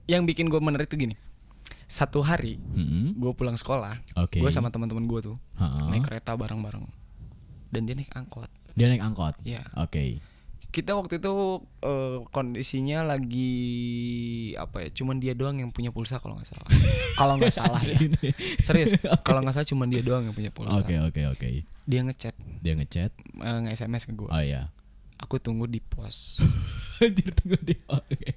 Yang 0.06 0.22
bikin 0.26 0.46
gua 0.48 0.58
menarik 0.58 0.86
tuh 0.86 0.96
gini. 0.96 1.18
Satu 1.84 2.20
hari 2.20 2.60
Mm-mm. 2.68 3.16
gue 3.16 3.32
pulang 3.32 3.56
sekolah, 3.56 3.96
Oke. 4.14 4.44
gue 4.44 4.50
sama 4.52 4.68
teman-teman 4.68 5.08
gue 5.08 5.20
tuh 5.24 5.36
Ha-ha. 5.56 5.88
naik 5.88 6.04
kereta 6.04 6.36
bareng-bareng, 6.36 6.84
dan 7.72 7.80
dia 7.82 7.96
naik 7.96 8.12
angkot. 8.12 8.44
Dia 8.76 8.92
naik 8.92 9.00
angkot. 9.00 9.32
Iya. 9.40 9.64
Oke. 9.72 10.20
Kita 10.68 10.92
waktu 10.92 11.16
itu 11.16 11.32
eh, 11.80 12.18
kondisinya 12.28 13.00
lagi 13.00 13.52
apa 14.60 14.84
ya? 14.84 14.88
Cuman 14.92 15.16
dia 15.16 15.32
doang 15.32 15.56
yang 15.56 15.72
punya 15.72 15.88
pulsa 15.88 16.20
kalau 16.20 16.36
nggak 16.36 16.48
salah. 16.52 16.68
kalau 17.20 17.34
nggak 17.40 17.54
salah 17.54 17.80
ya. 17.80 17.96
Serius. 18.60 18.94
Kalau 19.26 19.40
nggak 19.40 19.56
salah 19.56 19.68
cuman 19.68 19.88
dia 19.88 20.04
doang 20.04 20.28
yang 20.28 20.36
punya 20.36 20.52
pulsa. 20.52 20.78
Oke 20.78 21.00
oke 21.00 21.22
oke. 21.32 21.48
Dia 21.88 22.04
ngechat, 22.04 22.36
Dia 22.60 22.76
ngechat. 22.76 23.10
eh, 23.16 23.58
nge-SMS 23.64 24.04
ke 24.04 24.12
gue. 24.12 24.28
Oh 24.28 24.42
iya. 24.44 24.68
Aku 25.18 25.40
tunggu 25.40 25.64
di 25.64 25.80
pos. 25.80 26.38
Anjir 27.02 27.32
tunggu 27.32 27.56
dia. 27.64 27.80
Oke. 27.88 28.36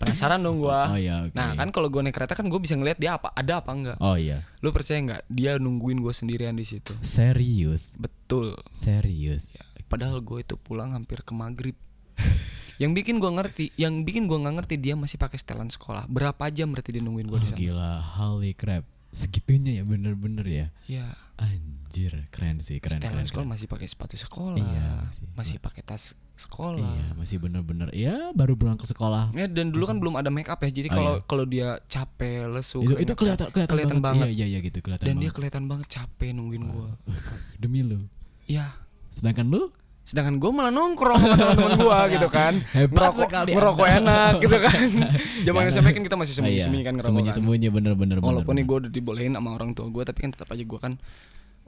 Penasaran 0.00 0.40
dong 0.40 0.58
gue. 0.58 0.72
Oh 0.74 0.96
iya 0.96 1.28
oke. 1.28 1.36
Nah 1.36 1.52
kan 1.54 1.68
kalau 1.70 1.92
gue 1.92 2.00
naik 2.00 2.16
kereta 2.16 2.32
kan 2.32 2.48
gue 2.48 2.56
bisa 2.56 2.72
ngeliat 2.72 2.96
dia 2.96 3.20
apa 3.20 3.30
ada 3.36 3.60
apa 3.60 3.70
enggak. 3.70 3.96
Oh 4.00 4.16
iya. 4.16 4.42
Lu 4.64 4.72
percaya 4.72 4.96
nggak? 4.96 5.22
Dia 5.28 5.60
nungguin 5.60 6.00
gue 6.00 6.10
sendirian 6.10 6.56
di 6.56 6.64
situ. 6.64 6.96
Serius. 7.04 7.94
Betul. 8.00 8.56
Serius. 8.72 9.52
Ya, 9.52 9.60
padahal 9.90 10.22
gue 10.22 10.38
itu 10.40 10.54
pulang 10.56 10.94
hampir 10.94 11.20
ke 11.20 11.34
maghrib. 11.34 11.74
yang 12.80 12.94
bikin 12.94 13.18
gue 13.18 13.28
ngerti, 13.28 13.66
yang 13.74 14.00
bikin 14.00 14.24
gue 14.24 14.38
nggak 14.38 14.54
ngerti 14.56 14.78
dia 14.78 14.94
masih 14.94 15.18
pakai 15.18 15.36
setelan 15.36 15.68
sekolah. 15.68 16.06
Berapa 16.06 16.46
jam 16.48 16.70
berarti 16.70 16.94
dia 16.94 17.02
nungguin 17.02 17.26
gue 17.26 17.34
Oh, 17.34 17.42
di 17.42 17.48
sana? 17.48 17.58
gila, 17.58 17.92
holy 18.16 18.54
crap. 18.54 18.86
Segitunya 19.10 19.74
ya 19.74 19.84
bener-bener 19.84 20.46
ya. 20.46 20.66
Ya, 20.86 21.06
Anjir, 21.34 22.30
keren 22.30 22.62
sih, 22.62 22.78
keren 22.78 23.02
setelan 23.02 23.10
keren. 23.16 23.26
sekolah 23.26 23.42
keren. 23.42 23.54
masih 23.58 23.66
pakai 23.66 23.86
sepatu 23.86 24.14
sekolah, 24.14 24.54
Iya, 24.56 24.88
masih. 25.02 25.24
masih 25.34 25.56
pakai 25.58 25.82
tas 25.82 26.04
sekolah. 26.36 26.78
Iya, 26.78 27.06
masih 27.18 27.36
bener-bener. 27.36 27.90
Ya, 27.90 28.30
baru 28.30 28.54
berangkat 28.54 28.86
sekolah. 28.86 29.34
Ya 29.34 29.44
dan 29.44 29.74
dulu 29.74 29.84
kan 29.84 29.98
belum 29.98 30.14
ada 30.14 30.30
make 30.30 30.46
up 30.46 30.60
ya, 30.60 30.70
jadi 30.70 30.88
Oh, 30.88 30.94
kalau 30.94 31.12
iya. 31.12 31.24
kalau 31.26 31.44
dia 31.44 31.68
capek, 31.84 32.46
lesu, 32.46 32.78
Itu, 32.80 32.94
itu 32.94 33.12
kelihatan 33.12 33.50
kelihatan, 33.50 33.72
kelihatan 33.74 33.98
banget. 33.98 34.30
Iya, 34.30 34.36
iya, 34.36 34.46
iya 34.46 34.58
gitu, 34.62 34.78
kelihatan 34.78 35.04
Dan 35.04 35.16
dia 35.16 35.20
banget. 35.20 35.34
kelihatan 35.34 35.62
banget 35.66 35.86
capek 35.90 36.30
nungguin 36.30 36.64
gue. 36.64 36.88
Demi 37.60 37.80
lu. 37.82 38.06
Iya. 38.46 38.70
Sedangkan 39.10 39.50
lu 39.50 39.74
Sedangkan 40.10 40.36
gue 40.36 40.50
malah 40.50 40.70
nongkrong 40.70 41.22
sama 41.22 41.36
teman-teman 41.36 41.72
gue 41.78 41.98
gitu 42.18 42.28
kan, 42.28 42.52
ngerokok, 42.74 43.28
ngerokok 43.46 43.86
Anda. 43.86 43.98
enak 44.02 44.32
gitu 44.42 44.56
kan. 44.58 44.86
Zaman. 45.46 45.70
SMP 45.70 45.88
kan 45.92 46.02
kita 46.02 46.16
masih 46.18 46.34
sembunyi-sembunyi 46.34 46.82
kan 46.82 46.92
ngerokok 46.92 47.06
kan. 47.06 47.14
Sembunyi-sembunyi 47.14 47.68
bener-bener. 47.70 48.16
Walaupun 48.18 48.50
nih 48.52 48.66
bener. 48.66 48.68
gue 48.68 48.76
udah 48.82 48.90
dibolehin 48.90 49.32
sama 49.32 49.54
orang 49.54 49.70
tua 49.70 49.86
gue, 49.86 50.02
tapi 50.02 50.18
kan 50.20 50.30
tetap 50.30 50.50
aja 50.50 50.60
gue 50.60 50.80
kan 50.80 50.98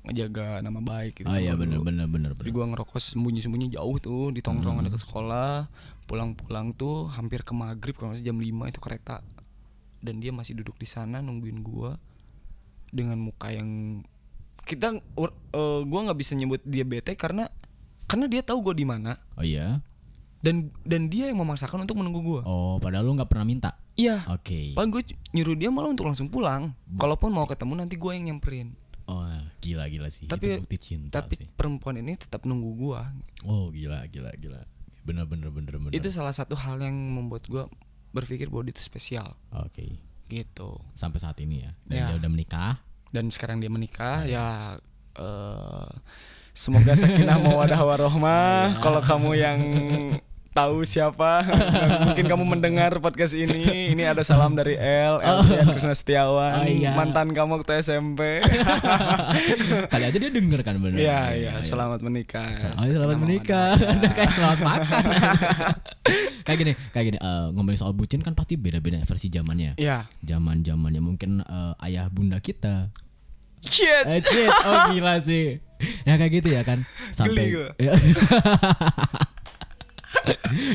ngejaga 0.03 0.59
nama 0.59 0.83
baik 0.83 1.23
gitu. 1.23 1.31
Oh 1.31 1.39
iya 1.39 1.55
Gua 1.55 1.63
dulu. 1.63 1.87
bener-bener 1.87 2.07
bener. 2.09 2.31
Jadi 2.37 2.51
gue 2.51 2.65
ngerokok 2.67 2.99
sembunyi-sembunyi 2.99 3.71
jauh 3.71 3.97
tuh 3.97 4.23
di 4.29 4.43
tongkrongan 4.43 4.83
Hmm. 4.83 4.89
dekat 4.91 5.01
sekolah. 5.01 5.71
Pulang-pulang 6.03 6.75
tuh 6.75 7.07
hampir 7.09 7.47
ke 7.47 7.55
maghrib 7.55 7.95
kalau 7.95 8.11
masih 8.11 8.27
jam 8.27 8.35
5 8.35 8.43
itu 8.67 8.83
kereta. 8.83 9.23
Dan 10.03 10.19
dia 10.19 10.35
masih 10.35 10.59
duduk 10.59 10.75
di 10.75 10.85
sana 10.85 11.23
nungguin 11.23 11.63
gue 11.63 11.95
dengan 12.91 13.15
muka 13.17 13.49
yang 13.49 14.03
kita 14.61 14.91
ur- 15.15 15.39
eh, 15.49 15.81
gue 15.81 16.01
nggak 16.03 16.19
bisa 16.19 16.35
nyebut 16.35 16.59
dia 16.61 16.83
bete 16.83 17.15
karena 17.15 17.47
karena 18.13 18.29
dia 18.29 18.43
tahu 18.43 18.61
gue 18.63 18.75
di 18.77 18.85
mana 18.85 19.17
Oh 19.33 19.43
iya. 19.43 19.81
dan 20.39 20.69
dan 20.83 21.09
dia 21.09 21.27
yang 21.27 21.39
memaksakan 21.39 21.81
untuk 21.81 21.97
menunggu 21.97 22.21
gue. 22.21 22.41
Oh, 22.45 22.77
padahal 22.77 23.03
lu 23.03 23.15
nggak 23.15 23.27
pernah 23.27 23.47
minta. 23.47 23.71
Iya. 23.95 24.21
Oke. 24.29 24.73
Padahal 24.73 24.93
gue 24.93 25.03
nyuruh 25.33 25.55
dia 25.55 25.69
malah 25.69 25.89
untuk 25.89 26.05
langsung 26.05 26.27
pulang. 26.27 26.77
Kalaupun 26.93 27.31
mau 27.31 27.47
ketemu 27.47 27.73
nanti 27.79 27.95
gue 27.95 28.11
yang 28.11 28.25
nyamperin. 28.27 28.75
Oh, 29.05 29.23
gila 29.59 29.87
gila 29.87 30.09
sih. 30.09 30.27
Tapi- 30.27 30.45
itu 30.49 30.61
bukti 30.61 30.79
cinta 30.79 31.19
Tapi 31.19 31.35
sih. 31.37 31.47
perempuan 31.49 31.97
ini 31.97 32.15
tetap 32.15 32.43
nunggu 32.43 32.71
gue. 32.77 33.01
Oh, 33.45 33.71
gila 33.71 34.05
gila 34.07 34.29
gila. 34.35 34.61
Bener 35.03 35.25
bener 35.25 35.49
bener 35.49 35.75
bener. 35.77 35.93
Itu 35.93 36.09
salah 36.09 36.31
satu 36.31 36.55
hal 36.55 36.79
yang 36.79 36.95
membuat 36.95 37.47
gue 37.47 37.65
berpikir 38.11 38.47
bahwa 38.47 38.67
dia 38.67 38.73
itu 38.73 38.83
spesial 38.83 39.35
Oke. 39.53 39.99
gitu. 40.27 40.77
Sampai 40.93 41.19
saat 41.19 41.39
ini 41.39 41.63
ya. 41.63 41.71
Dan 41.83 41.97
Ya. 41.97 42.07
dia 42.09 42.17
udah 42.19 42.29
menikah. 42.29 42.73
Dan 43.09 43.29
sekarang 43.29 43.59
dia 43.59 43.69
menikah 43.69 44.23
ya. 44.25 44.75
eh 45.13 45.91
semoga 46.53 46.93
sakinah 46.95 47.39
mawadah 47.39 47.81
warohmah. 47.89 48.79
Kalau 48.79 49.01
kamu 49.01 49.31
yang 49.35 49.59
tahu 50.53 50.85
siapa, 50.85 51.49
mungkin 52.07 52.29
kamu 52.29 52.45
mendengar 52.47 52.93
podcast 52.99 53.33
ini. 53.33 53.89
Ini 53.89 54.13
ada 54.13 54.21
salam 54.21 54.53
dari 54.53 54.77
L, 54.77 55.17
L 55.19 55.41
Krisna 55.67 55.93
Setiawan, 55.93 56.61
Oh, 56.61 56.69
iya. 56.69 56.93
mantan 56.93 57.33
kamu 57.33 57.57
waktu 57.57 57.81
SMP. 57.81 58.45
Kali 59.93 60.05
aja 60.05 60.13
dia 60.15 60.29
denger 60.29 60.61
kan 60.61 60.77
bener. 60.77 61.01
Iya, 61.01 61.21
iya, 61.33 61.53
selamat 61.59 62.05
menikah. 62.05 62.53
Sel- 62.53 62.75
Oh, 62.75 62.85
selamat 62.85 63.17
Sakinah 63.17 63.17
menikah. 63.19 63.69
Ada 63.73 64.09
kayak 64.11 64.31
selamat 64.31 64.59
makan. 64.61 65.03
kayak 66.43 66.59
gini, 66.59 66.73
kayak 66.93 67.07
gini. 67.07 67.19
eh, 67.19 67.45
ngomongin 67.51 67.81
soal 67.81 67.97
bucin 67.97 68.21
kan 68.21 68.37
pasti 68.37 68.57
beda-beda 68.57 69.01
versi 69.01 69.33
zamannya. 69.33 69.81
Iya. 69.81 70.05
Zaman 70.21 70.61
zamannya 70.61 71.01
mungkin 71.01 71.41
eh, 71.41 71.73
ayah 71.83 72.13
bunda 72.13 72.37
kita. 72.39 72.93
Shit. 73.63 74.05
Eh, 74.05 74.21
shit. 74.21 74.51
Oh 74.51 74.91
gila 74.91 75.17
sih. 75.17 75.63
Ya 76.09 76.15
kayak 76.17 76.33
gitu 76.43 76.49
ya 76.53 76.63
kan. 76.63 76.85
Sampai. 77.11 77.53
Ya. 77.79 77.93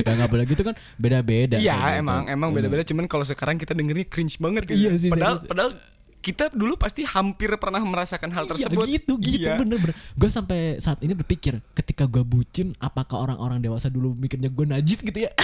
ya 0.06 0.12
nggak 0.18 0.30
boleh 0.34 0.46
gitu 0.50 0.62
kan 0.66 0.76
beda-beda. 0.98 1.62
Iya 1.62 1.78
gitu. 1.78 2.02
emang 2.02 2.24
emang 2.28 2.50
beda-beda 2.52 2.84
cuman 2.84 3.06
kalau 3.06 3.24
sekarang 3.24 3.56
kita 3.62 3.78
dengernya 3.78 4.08
cringe 4.10 4.42
banget 4.42 4.66
gitu. 4.68 4.78
Iya 4.78 4.92
sih, 4.98 5.10
Padahal 5.14 5.38
serius. 5.40 5.50
padahal 5.50 5.72
kita 6.18 6.52
dulu 6.52 6.76
pasti 6.76 7.08
hampir 7.08 7.48
pernah 7.56 7.80
merasakan 7.80 8.34
hal 8.36 8.44
tersebut. 8.50 8.84
Iya 8.84 9.00
gitu 9.00 9.14
gitu 9.22 9.48
Iya. 9.48 9.62
bener 9.62 9.78
bener. 9.80 9.96
Gue 10.18 10.28
sampai 10.28 10.82
saat 10.82 11.00
ini 11.06 11.16
berpikir 11.16 11.62
ketika 11.72 12.04
gue 12.10 12.26
bucin, 12.26 12.76
apakah 12.84 13.24
orang-orang 13.24 13.64
dewasa 13.64 13.88
dulu 13.88 14.12
mikirnya 14.12 14.52
gue 14.52 14.66
najis 14.68 15.00
gitu 15.06 15.24
ya? 15.24 15.32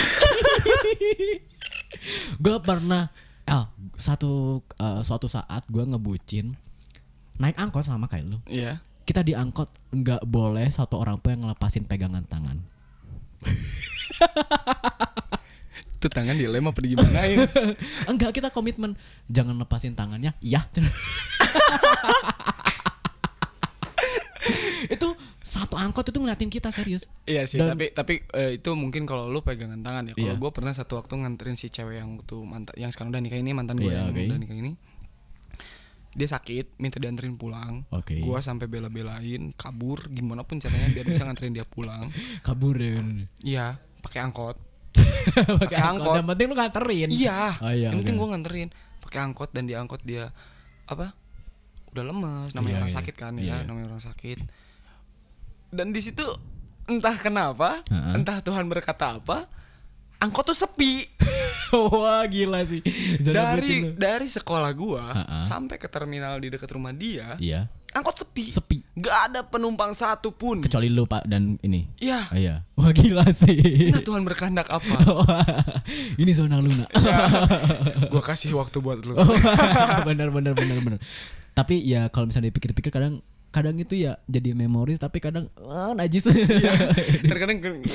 gue 2.43 2.56
pernah, 2.60 3.08
El, 3.47 3.63
satu 3.95 4.60
eh, 4.76 5.02
suatu 5.08 5.32
saat 5.32 5.63
gue 5.71 5.84
ngebucin 5.86 6.52
naik 7.39 7.56
angkot 7.56 7.86
sama 7.86 8.10
kayak 8.12 8.28
lu. 8.28 8.41
Iya. 8.49 8.82
Kita 9.03 9.19
di 9.19 9.31
angkot 9.31 9.67
nggak 9.91 10.23
boleh 10.23 10.67
satu 10.67 10.95
orang 10.95 11.17
pun 11.17 11.35
yang 11.35 11.41
ngelepasin 11.43 11.83
pegangan 11.83 12.23
tangan. 12.23 12.57
Itu 15.93 16.07
tangan 16.07 16.35
dilem 16.35 16.63
apa 16.63 16.79
digimanain? 16.79 17.47
Enggak 18.11 18.31
kita 18.33 18.47
komitmen 18.49 18.95
jangan 19.27 19.55
lepasin 19.55 19.93
tangannya. 19.93 20.35
Iya. 20.39 20.67
itu 24.85 25.07
satu 25.39 25.75
angkot 25.75 26.03
itu 26.03 26.19
ngeliatin 26.19 26.49
kita 26.49 26.67
serius. 26.69 27.07
Iya 27.23 27.43
sih, 27.45 27.55
Dan- 27.55 27.71
tapi 27.71 27.91
tapi 27.91 28.13
eh, 28.29 28.59
itu 28.59 28.67
mungkin 28.73 29.03
kalau 29.03 29.27
lu 29.27 29.39
pegangan 29.39 29.79
tangan 29.79 30.11
ya. 30.11 30.13
Kalau 30.13 30.27
Iya. 30.29 30.35
gue 30.37 30.51
pernah 30.51 30.71
satu 30.71 30.95
waktu 30.97 31.13
nganterin 31.17 31.55
si 31.55 31.67
cewek 31.67 31.97
yang 31.97 32.19
tuh 32.21 32.43
mantan 32.43 32.75
yang 32.75 32.91
sekarang 32.91 33.11
udah 33.11 33.21
nikah 33.21 33.39
ini 33.39 33.51
mantan 33.51 33.79
gue 33.79 33.87
Iya, 33.87 34.03
yang 34.03 34.11
oke. 34.11 34.23
udah 34.25 34.39
nikah 34.39 34.57
ini. 34.57 34.71
Dia 36.13 36.30
sakit, 36.30 36.78
minta 36.78 36.97
dianterin 36.97 37.34
pulang. 37.34 37.89
Oke. 37.89 38.21
Gua 38.21 38.38
sampai 38.38 38.65
bela-belain 38.65 39.49
kabur 39.52 40.06
gimana 40.08 40.41
pun 40.41 40.58
caranya 40.58 40.89
biar 40.91 41.06
bisa 41.06 41.26
nganterin 41.26 41.52
dia 41.52 41.65
pulang. 41.65 42.06
Kabur 42.47 42.78
ya. 42.78 43.02
Iya, 43.41 43.65
pakai 43.99 44.21
angkot. 44.21 44.58
Pakai 45.58 45.80
angkot. 45.80 46.13
angkot. 46.13 46.15
Yang 46.15 46.28
penting 46.30 46.47
lu 46.47 46.56
nganterin. 46.56 47.10
Iya. 47.10 47.39
Oh, 47.58 47.71
iya, 47.71 47.89
yang 47.89 47.99
penting 47.99 48.13
oke. 48.13 48.21
gue 48.21 48.30
nganterin 48.30 48.69
pakai 48.99 49.19
angkot 49.21 49.49
dan 49.49 49.63
di 49.65 49.73
angkot 49.73 50.02
dia 50.02 50.30
apa? 50.86 51.17
Udah 51.89 52.04
lemas, 52.04 52.54
namanya 52.54 52.69
Iya, 52.69 52.80
orang 52.80 52.91
iya. 52.91 52.97
sakit 52.99 53.15
kan 53.15 53.34
Iya. 53.36 53.54
ya, 53.56 53.65
namanya 53.65 53.86
orang 53.89 54.04
sakit. 54.04 54.39
Dan 55.69 55.89
di 55.89 56.02
situ 56.02 56.21
entah 56.86 57.15
kenapa, 57.15 57.82
Ha-ha. 57.84 58.13
entah 58.13 58.38
Tuhan 58.39 58.67
berkata 58.67 59.17
apa, 59.17 59.49
angkot 60.23 60.47
tuh 60.47 60.55
sepi. 60.55 61.03
Wah 61.91 62.23
gila 62.25 62.63
sih. 62.63 62.79
Zona 63.19 63.53
dari 63.53 63.91
dari 63.91 64.27
sekolah 64.27 64.71
gua 64.71 65.03
Ha-ha. 65.12 65.38
sampai 65.41 65.75
ke 65.75 65.86
terminal 65.86 66.38
di 66.38 66.47
dekat 66.47 66.69
rumah 66.69 66.93
dia, 66.93 67.36
Iya. 67.38 67.65
angkot 67.91 68.15
sepi. 68.15 68.47
Sepi. 68.47 68.77
Gak 68.95 69.17
ada 69.27 69.41
penumpang 69.43 69.91
satu 69.91 70.31
pun. 70.31 70.62
Kecuali 70.62 70.88
lu 70.88 71.03
pak 71.03 71.25
dan 71.25 71.57
ini. 71.59 71.89
Iya. 71.97 72.29
Oh, 72.29 72.38
iya. 72.38 72.55
Wah 72.73 72.89
gila 72.89 73.25
sih. 73.27 73.89
Nah 73.89 73.99
Tuhan 73.99 74.21
berkehendak 74.21 74.69
apa? 74.69 74.95
Ini 76.21 76.31
zona 76.31 76.57
Luna. 76.57 76.86
gua 78.13 78.23
kasih 78.23 78.53
waktu 78.53 78.77
buat 78.79 79.01
lu. 79.01 79.17
bener 80.07 80.29
bener 80.29 80.53
bener 80.53 80.77
bener. 80.79 80.99
Tapi 81.53 81.81
ya 81.81 82.09
kalau 82.09 82.25
misalnya 82.25 82.49
dipikir-pikir 82.49 82.89
kadang 82.89 83.21
kadang 83.53 83.77
itu 83.77 83.93
ya 83.93 84.17
jadi 84.25 84.57
memori 84.57 84.97
tapi 84.97 85.21
kadang 85.21 85.45
ah, 85.69 85.93
najis. 85.93 86.25
Terkadang 87.29 87.61
geli 87.61 87.85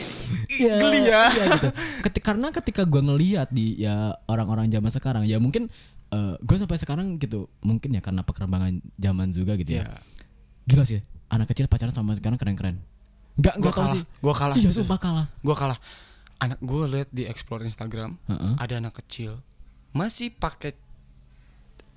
Iya, 0.46 0.74
geli 0.78 1.00
ya. 1.10 1.22
iya 1.34 1.44
gitu. 1.58 1.68
Ketik, 2.06 2.22
karena 2.22 2.48
ketika 2.54 2.86
gua 2.86 3.02
ngelihat 3.02 3.50
di 3.50 3.74
ya 3.76 4.14
orang-orang 4.30 4.70
zaman 4.70 4.90
sekarang 4.94 5.22
ya 5.26 5.42
mungkin 5.42 5.66
gue 6.40 6.56
sampai 6.56 6.80
sekarang 6.80 7.20
gitu 7.20 7.52
mungkin 7.60 7.92
ya 7.92 8.00
karena 8.00 8.24
perkembangan 8.24 8.80
zaman 8.96 9.28
juga 9.28 9.58
gitu 9.60 9.76
ya. 9.76 9.84
Iya. 9.84 9.98
Gila 10.64 10.84
sih 10.88 11.00
anak 11.28 11.52
kecil 11.52 11.68
pacaran 11.68 11.92
sama 11.92 12.16
sekarang 12.16 12.40
keren-keren. 12.40 12.80
Gua 13.36 13.52
enggak 13.54 13.74
tahu 13.76 13.84
kalah, 13.84 13.94
sih. 13.98 14.04
gua 14.24 14.34
kalah. 14.34 14.56
Iya 14.56 14.70
sumpah 14.72 14.98
kalah. 14.98 15.26
Gua 15.44 15.52
kalah. 15.58 15.78
Anak 16.40 16.58
gua 16.64 16.86
lihat 16.88 17.10
di 17.12 17.26
explore 17.28 17.66
Instagram, 17.66 18.14
Heeh. 18.30 18.52
ada 18.56 18.74
anak 18.78 18.94
kecil 19.04 19.42
masih 19.92 20.30
pakai 20.30 20.76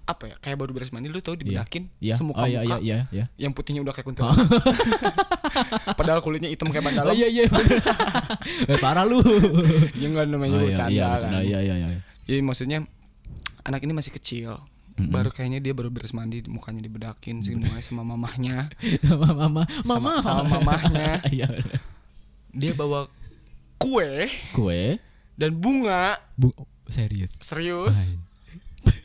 apa 0.03 0.23
ya? 0.27 0.35
Kayak 0.39 0.57
baru 0.59 0.71
beres 0.73 0.89
mandi 0.89 1.07
lu 1.07 1.19
tahu 1.19 1.37
dibedakin 1.37 1.87
Iya. 1.97 2.15
semuka 2.15 2.43
oh, 2.43 2.47
iya 2.47 2.61
iya 2.61 2.75
muka 2.75 2.77
iya 2.81 2.97
iya. 3.11 3.25
yang 3.37 3.53
putihnya 3.53 3.81
udah 3.81 3.93
kayak 3.93 4.07
kuntilanak. 4.07 4.37
Padahal 5.99 6.19
kulitnya 6.19 6.49
hitam 6.49 6.67
kayak 6.69 6.83
ban 6.83 6.95
Oh, 7.03 7.15
iya 7.15 7.27
iya. 7.27 7.43
eh, 8.71 8.77
parah 8.79 9.03
lu. 9.03 9.19
Ya 9.95 10.07
enggak 10.07 10.25
namanya 10.27 10.57
Oh, 10.57 10.61
iya, 10.61 10.67
bercanda 10.67 10.91
iya, 10.91 11.05
kan. 11.05 11.13
bercanda. 11.17 11.39
Iya 11.41 11.59
iya 11.61 11.75
iya. 11.77 11.87
Jadi 12.25 12.39
maksudnya 12.41 12.77
anak 13.63 13.81
ini 13.81 13.93
masih 13.93 14.11
kecil. 14.11 14.51
Baru 15.01 15.33
kayaknya 15.33 15.57
dia 15.59 15.73
baru 15.73 15.89
beres 15.89 16.13
mandi, 16.13 16.43
mukanya 16.45 16.83
dibedakin 16.83 17.41
semuanya 17.41 17.81
sama 17.81 18.05
mamahnya. 18.05 18.69
Sama 19.07 19.33
mama, 19.33 19.63
mama 19.87 20.21
Sama- 20.21 20.21
sama 20.21 20.43
mamahnya. 20.59 21.23
Iya. 21.27 21.47
Dia 22.51 22.75
bawa 22.75 23.07
kue 23.79 24.29
Kue, 24.53 24.99
dan 25.33 25.57
bunga. 25.57 26.19
bu, 26.35 26.53
serius. 26.85 27.33
Serius. 27.41 28.19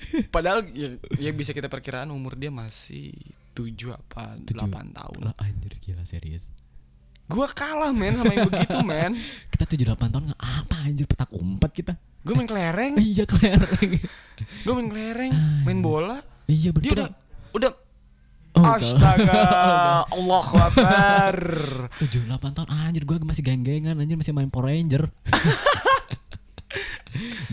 Padahal 0.35 0.67
ya, 0.71 0.95
ya 1.17 1.31
bisa 1.31 1.51
kita 1.51 1.67
perkiraan 1.67 2.09
umur 2.09 2.35
dia 2.35 2.49
masih 2.49 3.11
7 3.53 3.67
apa 3.91 4.37
Tujuh. 4.43 4.69
8 4.69 4.93
tahun. 4.93 5.21
Lah 5.23 5.35
anjir 5.39 5.73
gila 5.79 6.03
serius. 6.03 6.47
Gua 7.27 7.49
kalah 7.49 7.91
men 7.91 8.15
sama 8.15 8.31
yang 8.31 8.47
begitu 8.47 8.79
men. 8.87 9.13
Kita 9.49 9.65
7 9.65 9.83
8 9.89 9.99
tahun 10.09 10.25
apa 10.33 10.77
anjir 10.83 11.05
petak 11.05 11.31
umpet 11.33 11.73
kita. 11.75 11.95
Gue 12.21 12.35
main 12.35 12.45
kelereng, 12.45 12.99
Iya 13.15 13.23
kelereng. 13.23 14.03
gue 14.37 14.73
main 14.75 14.89
kelereng, 14.89 15.33
main 15.63 15.79
bola. 15.79 16.19
iya 16.45 16.71
Dia 16.71 16.75
betul. 16.75 16.95
udah 16.99 17.09
udah 17.53 17.73
Oh, 18.57 18.65
Astaga, 18.65 19.37
Allah 20.09 20.47
Akbar. 20.49 21.37
7 22.01 22.25
8 22.25 22.57
tahun 22.57 22.69
anjir 22.73 23.05
gua 23.05 23.21
masih 23.21 23.45
geng-gengan 23.45 23.93
anjir 23.95 24.17
masih 24.17 24.33
main 24.33 24.49
Power 24.49 24.73
Ranger. 24.73 25.13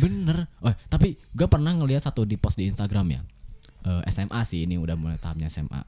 Bener. 0.01 0.47
Oh, 0.61 0.73
tapi 0.89 1.19
gua 1.35 1.47
pernah 1.47 1.73
ngeliat 1.73 2.03
satu 2.05 2.23
di 2.23 2.35
post 2.39 2.59
di 2.59 2.67
Instagram 2.69 3.05
ya. 3.13 3.21
Eh, 3.83 4.01
SMA 4.11 4.41
sih 4.47 4.63
ini 4.63 4.79
udah 4.79 4.95
mulai 4.95 5.19
tahapnya 5.19 5.51
SMA. 5.51 5.83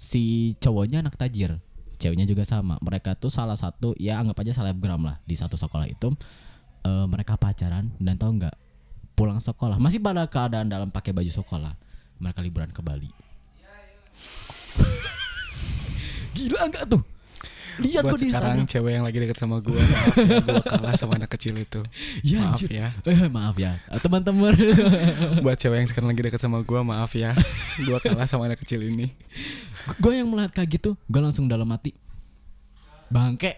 Si 0.00 0.52
cowoknya 0.58 1.04
anak 1.04 1.20
tajir, 1.20 1.60
ceweknya 2.00 2.24
juga 2.24 2.48
sama. 2.48 2.80
Mereka 2.80 3.16
tuh 3.20 3.28
salah 3.28 3.56
satu 3.56 3.92
ya 4.00 4.20
anggap 4.20 4.40
aja 4.40 4.52
selebgram 4.56 5.04
lah 5.04 5.20
di 5.28 5.36
satu 5.36 5.60
sekolah 5.60 5.84
itu. 5.88 6.12
Eh, 6.84 7.06
mereka 7.08 7.36
pacaran 7.36 7.92
dan 8.00 8.16
tahu 8.16 8.40
nggak 8.40 8.56
pulang 9.14 9.38
sekolah 9.38 9.78
masih 9.78 10.02
pada 10.02 10.26
keadaan 10.26 10.66
dalam 10.68 10.88
pakai 10.88 11.12
baju 11.12 11.30
sekolah. 11.30 11.72
Mereka 12.20 12.40
liburan 12.40 12.70
ke 12.72 12.80
Bali. 12.80 13.10
Gila 16.34 16.66
nggak 16.72 16.84
tuh? 16.88 17.02
Lihat 17.76 18.02
Buat 18.02 18.12
gua 18.12 18.18
di 18.18 18.26
sekarang 18.26 18.50
Instagram. 18.54 18.70
cewek 18.70 18.92
yang 18.92 19.04
lagi 19.04 19.18
deket 19.18 19.36
sama 19.36 19.56
gue, 19.58 19.74
maaf 19.74 20.14
ya, 20.14 20.38
gue 20.40 20.62
kalah 20.64 20.94
sama 20.94 21.12
anak 21.16 21.30
kecil 21.30 21.54
itu. 21.56 21.80
Ya, 22.22 22.38
maaf 22.40 22.54
anjir. 22.54 22.68
ya. 22.70 22.88
Eh, 23.02 23.28
maaf 23.28 23.56
ya, 23.56 23.72
Eh, 23.84 23.98
teman-teman. 23.98 24.54
Buat 25.44 25.56
cewek 25.56 25.76
yang 25.76 25.88
sekarang 25.88 26.08
lagi 26.08 26.22
deket 26.22 26.38
sama 26.38 26.60
gue, 26.60 26.80
maaf 26.80 27.12
ya. 27.12 27.34
gue 27.76 27.98
kalah 28.00 28.24
sama 28.24 28.46
anak 28.46 28.58
kecil 28.58 28.78
ini. 28.80 29.10
gue 29.96 30.12
yang 30.12 30.26
melihat 30.26 30.52
kayak 30.52 30.70
gitu, 30.72 30.94
gue 31.04 31.20
langsung 31.20 31.44
dalam 31.44 31.66
hati 31.68 31.92
bangke. 33.06 33.54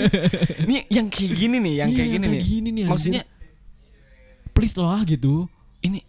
Nih 0.68 0.84
yang 0.88 1.08
kayak 1.08 1.32
gini 1.32 1.56
nih, 1.58 1.74
yang 1.78 1.88
Iya, 1.88 1.96
kayak 1.96 2.10
gini 2.10 2.20
kayak 2.22 2.32
nih. 2.32 2.42
gini 2.42 2.68
nih, 2.70 2.82
anjir. 2.82 2.92
Maksudnya 2.92 3.22
Please 4.50 4.76
lah 4.76 5.00
gitu. 5.02 5.48
ini 5.80 6.04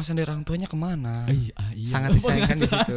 pengawasan 0.00 0.16
dari 0.16 0.28
orang 0.32 0.44
tuanya 0.48 0.64
ke 0.64 0.76
mana? 0.80 1.28
Iya, 1.28 1.52
ah, 1.60 1.72
iya. 1.76 1.84
Sangat 1.86 2.10
disayangkan 2.16 2.56
di 2.56 2.68
situ. 2.72 2.94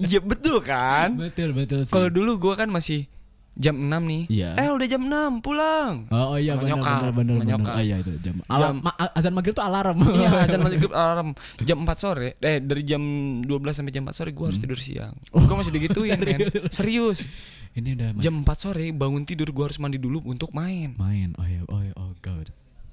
Iya 0.00 0.20
betul 0.24 0.56
kan? 0.64 1.08
betul 1.20 1.52
betul. 1.52 1.84
Kalau 1.84 2.08
dulu 2.08 2.40
gue 2.40 2.54
kan 2.56 2.72
masih 2.72 3.04
jam 3.52 3.76
6 3.76 3.92
nih. 4.08 4.22
Iya. 4.32 4.50
Eh 4.56 4.72
udah 4.72 4.86
jam 4.88 5.02
6 5.04 5.44
pulang. 5.44 6.08
Oh, 6.08 6.32
oh 6.32 6.38
iya 6.40 6.56
benar 6.56 6.80
benar 6.80 7.12
benar 7.12 7.34
benar. 7.36 7.76
Oh 7.76 7.82
iya 7.84 8.00
itu 8.00 8.16
jam. 8.24 8.40
Alam, 8.48 8.80
ma- 8.80 8.96
azan 9.12 9.36
maghrib 9.36 9.52
tuh 9.52 9.60
alarm. 9.60 10.00
Iya, 10.00 10.30
azan 10.48 10.64
maghrib 10.64 10.88
alarm 10.88 11.36
jam 11.60 11.84
4 11.84 11.92
sore. 12.00 12.40
Eh 12.40 12.64
dari 12.64 12.80
jam 12.80 13.02
12 13.44 13.52
sampai 13.76 13.92
jam 13.92 14.08
4 14.08 14.16
sore 14.16 14.32
gue 14.32 14.46
harus 14.48 14.56
Hmm. 14.56 14.64
tidur 14.64 14.80
siang. 14.80 15.12
Oh, 15.36 15.44
Gue 15.44 15.56
masih 15.60 15.76
digituin, 15.76 16.16
men. 16.16 16.40
Serius. 16.72 17.28
Ini 17.76 17.92
udah 17.92 18.08
Jam 18.16 18.40
4 18.40 18.48
sore 18.56 18.88
bangun 18.90 19.28
tidur 19.28 19.52
gue 19.52 19.64
harus 19.68 19.76
mandi 19.76 20.00
dulu 20.00 20.24
untuk 20.24 20.48
main. 20.56 20.96
main. 20.96 21.36
Oh 21.36 21.44
iya, 21.44 21.60
oh 21.68 21.80
iya, 21.84 21.92
oh 22.00 22.16
god. 22.24 22.48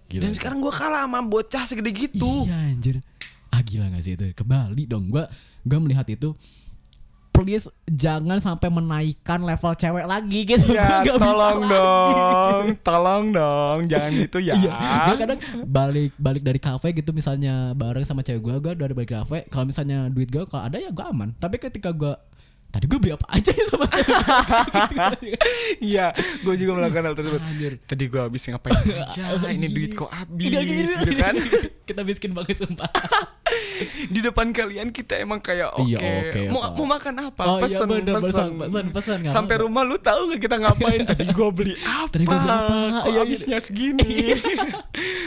Gila. 0.08 0.22
Dan 0.24 0.32
sekarang 0.32 0.58
gue 0.58 0.70
kalah 0.70 1.04
sama 1.04 1.20
bocah 1.22 1.64
segede 1.64 1.92
gitu. 1.92 2.46
Iya 2.46 2.58
anjir. 2.72 2.96
Ah 3.48 3.60
gila 3.60 3.88
gak 3.90 4.02
sih 4.02 4.14
itu? 4.14 4.32
Ke 4.32 4.44
Bali 4.44 4.84
dong. 4.84 5.08
Gua 5.08 5.28
gua 5.62 5.80
melihat 5.80 6.04
itu 6.06 6.32
please 7.30 7.70
jangan 7.86 8.42
sampai 8.42 8.66
menaikkan 8.68 9.38
level 9.40 9.70
cewek 9.72 10.04
lagi 10.04 10.42
gitu. 10.44 10.74
Gua 10.74 10.74
Ya, 10.74 11.06
bisa 11.06 11.22
tolong 11.22 11.60
lagi. 11.62 11.70
dong, 11.70 12.66
tolong 12.82 13.26
dong, 13.30 13.80
jangan 13.86 14.10
gitu 14.12 14.38
ya. 14.42 14.58
Iya, 14.58 14.74
gua 15.06 15.16
kadang 15.16 15.40
balik 15.64 16.12
balik 16.18 16.42
dari 16.42 16.58
kafe 16.58 16.88
gitu 16.92 17.14
misalnya 17.14 17.72
bareng 17.72 18.04
sama 18.04 18.26
cewek 18.26 18.42
gua, 18.42 18.58
gua 18.58 18.74
dari 18.74 18.90
balik 18.92 19.14
kafe. 19.14 19.46
Kalau 19.48 19.70
misalnya 19.70 20.10
duit 20.10 20.28
gua 20.28 20.50
kalau 20.50 20.66
ada 20.66 20.82
ya 20.82 20.90
gua 20.90 21.14
aman. 21.14 21.30
Tapi 21.36 21.62
ketika 21.62 21.94
gua 21.94 22.18
tadi 22.68 22.86
gua 22.86 23.00
beli 23.00 23.14
apa 23.14 23.28
aja 23.30 23.50
ya 23.50 23.66
sama 23.68 23.86
cewek. 23.88 25.40
Iya, 25.80 26.10
gue 26.42 26.56
juga 26.58 26.72
melakukan 26.74 27.04
hal 27.04 27.16
tersebut. 27.16 27.40
Anjir. 27.40 27.74
Tadi 27.84 28.04
gue 28.06 28.18
habis 28.20 28.42
ngapain 28.44 28.74
aja, 28.98 29.24
ini 29.48 29.68
duit 29.68 29.94
kok 29.94 30.10
habis, 30.10 30.50
Iya, 30.50 30.60
gitu 30.66 31.12
kan? 31.16 31.34
Kita 31.88 32.02
miskin 32.02 32.34
banget 32.34 32.60
sumpah. 32.60 32.90
Di 34.10 34.20
depan 34.20 34.52
kalian 34.52 34.90
kita 34.90 35.22
emang 35.22 35.38
kayak 35.40 35.72
oke, 35.72 35.86
Iya, 35.88 36.00
oke, 36.28 36.42
mau 36.50 36.62
apa. 36.62 36.76
mau 36.76 36.88
makan 36.90 37.14
apa? 37.24 37.42
Oh, 37.46 37.58
iya, 37.62 37.80
bener, 37.80 38.14
pesen, 38.18 38.28
pesan, 38.28 38.50
pesan, 38.58 38.86
pesan, 38.92 39.18
Sampai 39.30 39.62
rumah 39.62 39.86
lu 39.86 39.96
tahu 39.96 40.28
nggak 40.28 40.42
kita 40.42 40.56
ngapain? 40.58 41.02
Tadi 41.06 41.24
gue 41.26 41.50
beli 41.52 41.74
apa? 41.78 42.10
Tadi 42.10 42.24
gua 42.26 42.38
beli 42.38 42.52
apa? 42.52 42.76
Kok 43.00 43.08
Iya, 43.08 43.20
habisnya 43.22 43.58
segini? 43.62 44.34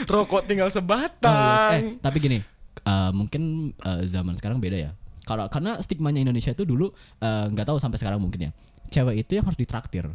Rokok 0.04 0.44
tinggal 0.44 0.66
Oh, 0.66 0.72
yes. 0.72 0.76
sebatang. 0.76 1.78
Eh, 1.78 2.02
tapi 2.02 2.16
gini, 2.18 2.38
eh, 2.80 3.10
mungkin 3.10 3.42
eh, 3.72 4.00
zaman 4.04 4.34
sekarang 4.34 4.58
beda 4.58 4.76
ya. 4.76 4.92
Kalau 5.22 5.46
karena 5.46 5.78
stigmanya 5.78 6.20
Indonesia 6.20 6.50
itu 6.50 6.62
dulu 6.62 6.88
eh, 7.18 7.46
nggak 7.46 7.66
tahu 7.66 7.76
sampai 7.76 7.96
sekarang 7.96 8.18
mungkin 8.18 8.48
ya. 8.48 8.52
Cewek 8.88 9.20
itu 9.20 9.36
yang 9.36 9.44
harus 9.44 9.56
ditraktir. 9.56 10.06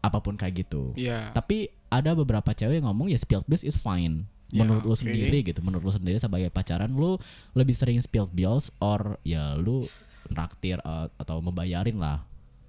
Apa 0.00 0.18
pun 0.18 0.34
kayak 0.34 0.62
gitu. 0.62 0.92
Iya. 0.94 1.30
Tapi 1.30 1.66
ada 1.88 2.12
beberapa 2.12 2.50
cewek 2.50 2.76
yang 2.76 2.86
ngomong 2.86 3.08
ya 3.08 3.16
spilled 3.16 3.44
bills 3.44 3.62
is 3.62 3.74
fine. 3.74 4.28
Ya, 4.48 4.62
Menurut 4.62 4.84
lu 4.84 4.92
oke. 4.92 5.02
sendiri 5.02 5.42
gitu, 5.42 5.58
menurut 5.60 5.82
lu 5.82 5.90
sendiri 5.90 6.14
sebagai 6.16 6.46
pacaran 6.46 6.86
lu 6.88 7.18
lebih 7.52 7.74
sering 7.74 7.98
spilled 7.98 8.30
bills 8.30 8.70
or 8.78 9.18
ya 9.22 9.56
lu 9.56 9.88
traktir 10.26 10.78
eh, 10.78 11.06
atau 11.12 11.40
membayarin 11.40 11.96
lah 11.96 12.22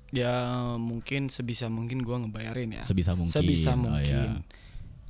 Ya 0.10 0.56
mungkin 0.78 1.28
sebisa 1.28 1.68
mungkin 1.68 2.00
gua 2.00 2.16
ngebayarin 2.18 2.72
ya. 2.72 2.82
sebisa 2.82 3.14
mungkin. 3.14 3.30
Sebisa 3.30 3.76
Oh, 3.76 3.84
mungkin. 3.86 4.08
ya. 4.08 4.40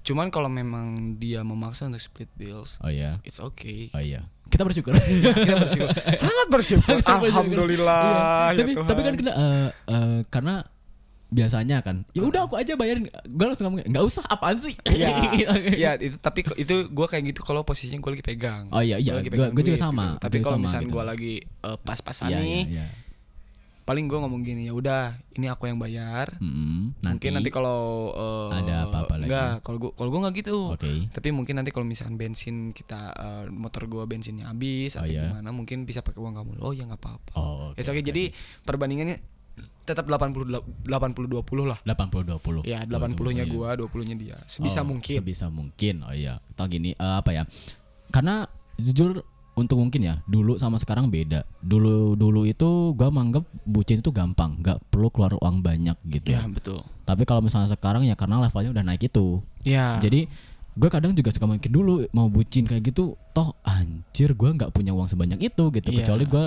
Cuman 0.05 0.29
kalau 0.29 0.47
memang 0.47 0.85
dia 1.15 1.41
memaksa 1.41 1.85
untuk 1.85 1.97
split 1.97 2.29
bills, 2.31 2.77
Oh 2.79 2.87
iya. 2.87 3.17
it's 3.21 3.41
okay. 3.41 3.89
Oh 3.89 3.99
iya. 3.99 4.29
Kita 4.45 4.61
bersyukur. 4.61 4.93
Kita 4.93 5.57
bersyukur. 5.65 5.89
Sangat 6.13 6.47
bersyukur. 6.47 6.95
Alhamdulillah. 7.01 8.53
Iya. 8.53 8.55
Tapi 8.55 8.69
ya 8.69 8.75
Tuhan. 8.75 8.87
tapi 8.87 9.01
kan 9.01 9.13
kena 9.15 9.31
eh, 9.33 9.67
eh, 9.87 10.19
karena 10.29 10.55
biasanya 11.25 11.81
kan 11.81 12.05
ya 12.13 12.21
udah 12.21 12.45
aku 12.45 12.55
aja 12.55 12.77
bayarin 12.77 13.09
gue 13.25 13.43
langsung 13.43 13.67
ngomong 13.67 13.81
nggak 13.83 14.05
usah 14.05 14.23
apaan 14.29 14.55
sih 14.55 14.77
Iya, 14.85 15.09
iya 15.81 15.91
itu 15.97 16.15
tapi 16.21 16.45
itu 16.55 16.87
gue 16.87 17.07
kayak 17.09 17.33
gitu 17.33 17.41
kalau 17.41 17.65
posisinya 17.65 17.97
gue 17.97 18.11
lagi 18.13 18.23
pegang. 18.23 18.69
Oh 18.69 18.79
iya, 18.79 19.01
iya. 19.01 19.19
Gua 19.19 19.59
juga 19.59 19.75
sama, 19.75 20.15
gitu. 20.15 20.15
gua 20.15 20.21
Tapi 20.21 20.35
kalau 20.39 20.53
sama 20.53 20.63
misalnya 20.63 20.85
gitu. 20.85 20.95
gue 20.95 21.03
lagi 21.03 21.33
eh, 21.41 21.77
pas-pasan 21.81 22.29
Iya, 22.29 22.39
nih, 22.39 22.45
iya, 22.45 22.63
iya. 22.71 22.85
Paling 23.86 24.10
gue 24.10 24.17
ngomong 24.17 24.41
gini 24.41 24.65
ya 24.65 24.74
udah, 24.74 25.13
ini 25.38 25.45
aku 25.45 25.69
yang 25.69 25.78
bayar. 25.78 26.41
Mm-mm. 26.41 26.98
Mungkin 27.06 27.32
nanti 27.38 27.54
kalau 27.54 28.10
eh, 28.17 28.58
Ada 28.65 28.89
apa-apa 28.89 29.13
lagi? 29.21 29.30
Enggak, 29.30 29.52
kalau 29.62 29.78
gue 29.78 29.91
kalau 29.93 30.10
gue 30.10 30.19
nggak 30.26 30.36
gitu. 30.41 30.58
Oke. 30.74 30.89
Tapi 31.13 31.30
mungkin 31.30 31.62
nanti 31.62 31.69
kalau 31.69 31.86
misalkan 31.86 32.17
bensin 32.17 32.74
kita 32.74 33.13
eh, 33.13 33.43
motor 33.54 33.86
gue 33.86 34.04
bensinnya 34.10 34.50
habis 34.50 34.98
Oh, 34.98 35.06
atau 35.06 35.13
iya. 35.13 35.30
gimana, 35.30 35.54
mungkin 35.54 35.86
bisa 35.86 36.02
pakai 36.02 36.17
uang 36.17 36.34
kamu. 36.34 36.52
Oh 36.65 36.74
ya 36.74 36.89
nggak 36.89 36.98
apa-apa. 36.98 37.30
Oh, 37.38 37.71
oke, 37.71 37.78
Ya, 37.78 37.86
oke, 37.86 37.93
oke, 37.93 38.02
jadi 38.02 38.24
perbandingannya 38.65 39.17
tetap 39.86 40.10
80 40.10 40.50
80 40.50 40.89
20 40.89 41.69
lah. 41.69 41.78
80 41.86 42.65
20. 42.65 42.65
Ya, 42.65 42.84
80-nya 42.89 43.45
iya. 43.45 43.54
gua, 43.54 43.78
20-nya 43.78 44.15
dia. 44.17 44.38
Sebisa 44.50 44.82
Oh, 44.82 44.89
mungkin. 44.89 45.13
Sebisa 45.21 45.45
mungkin. 45.54 46.02
Oh 46.04 46.12
iya. 46.12 46.41
Atau 46.58 46.65
gini 46.67 46.98
eh, 46.98 47.15
apa 47.21 47.32
ya? 47.38 47.45
Karena 48.10 48.50
jujur 48.82 49.21
untuk 49.55 49.79
mungkin 49.79 50.03
ya 50.03 50.15
dulu 50.27 50.59
sama 50.59 50.75
sekarang 50.75 51.07
beda. 51.07 51.47
Dulu 51.63 52.19
dulu 52.19 52.43
itu 52.43 52.91
gua 52.93 53.09
manggap 53.09 53.47
bucin 53.63 54.03
itu 54.03 54.11
gampang, 54.11 54.59
nggak 54.59 54.83
perlu 54.91 55.07
keluar 55.09 55.33
uang 55.39 55.63
banyak 55.63 55.95
gitu. 56.11 56.35
Ya, 56.35 56.43
betul. 56.45 56.83
Tapi 57.07 57.23
kalau 57.23 57.39
misalnya 57.39 57.71
sekarang 57.71 58.03
ya 58.03 58.19
karena 58.19 58.43
levelnya 58.43 58.75
udah 58.75 58.83
naik 58.83 59.07
itu. 59.07 59.39
Ya. 59.63 59.97
Jadi 60.03 60.27
gue 60.75 60.89
kadang 60.91 61.15
juga 61.15 61.31
suka 61.31 61.47
mikir 61.47 61.71
dulu 61.71 62.03
mau 62.11 62.27
bucin 62.27 62.67
kayak 62.67 62.91
gitu 62.91 63.15
toh 63.31 63.55
anjir 63.63 64.35
gue 64.35 64.49
nggak 64.59 64.75
punya 64.75 64.91
uang 64.91 65.07
sebanyak 65.07 65.39
itu 65.39 65.71
gitu 65.71 65.87
Iya. 65.87 66.03
kecuali 66.03 66.27
gue 66.27 66.45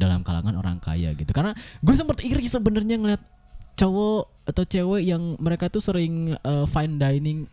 dalam 0.00 0.24
kalangan 0.24 0.56
orang 0.56 0.80
kaya 0.80 1.12
gitu 1.12 1.28
karena 1.36 1.52
gue 1.84 1.92
sempat 1.92 2.24
iri 2.24 2.48
sebenarnya 2.48 2.96
ngeliat 2.96 3.20
cowok 3.76 4.48
atau 4.48 4.64
cewek 4.64 5.04
yang 5.04 5.36
mereka 5.36 5.68
tuh 5.68 5.84
sering 5.84 6.32
uh, 6.40 6.64
fine 6.64 6.96
dining 6.96 7.44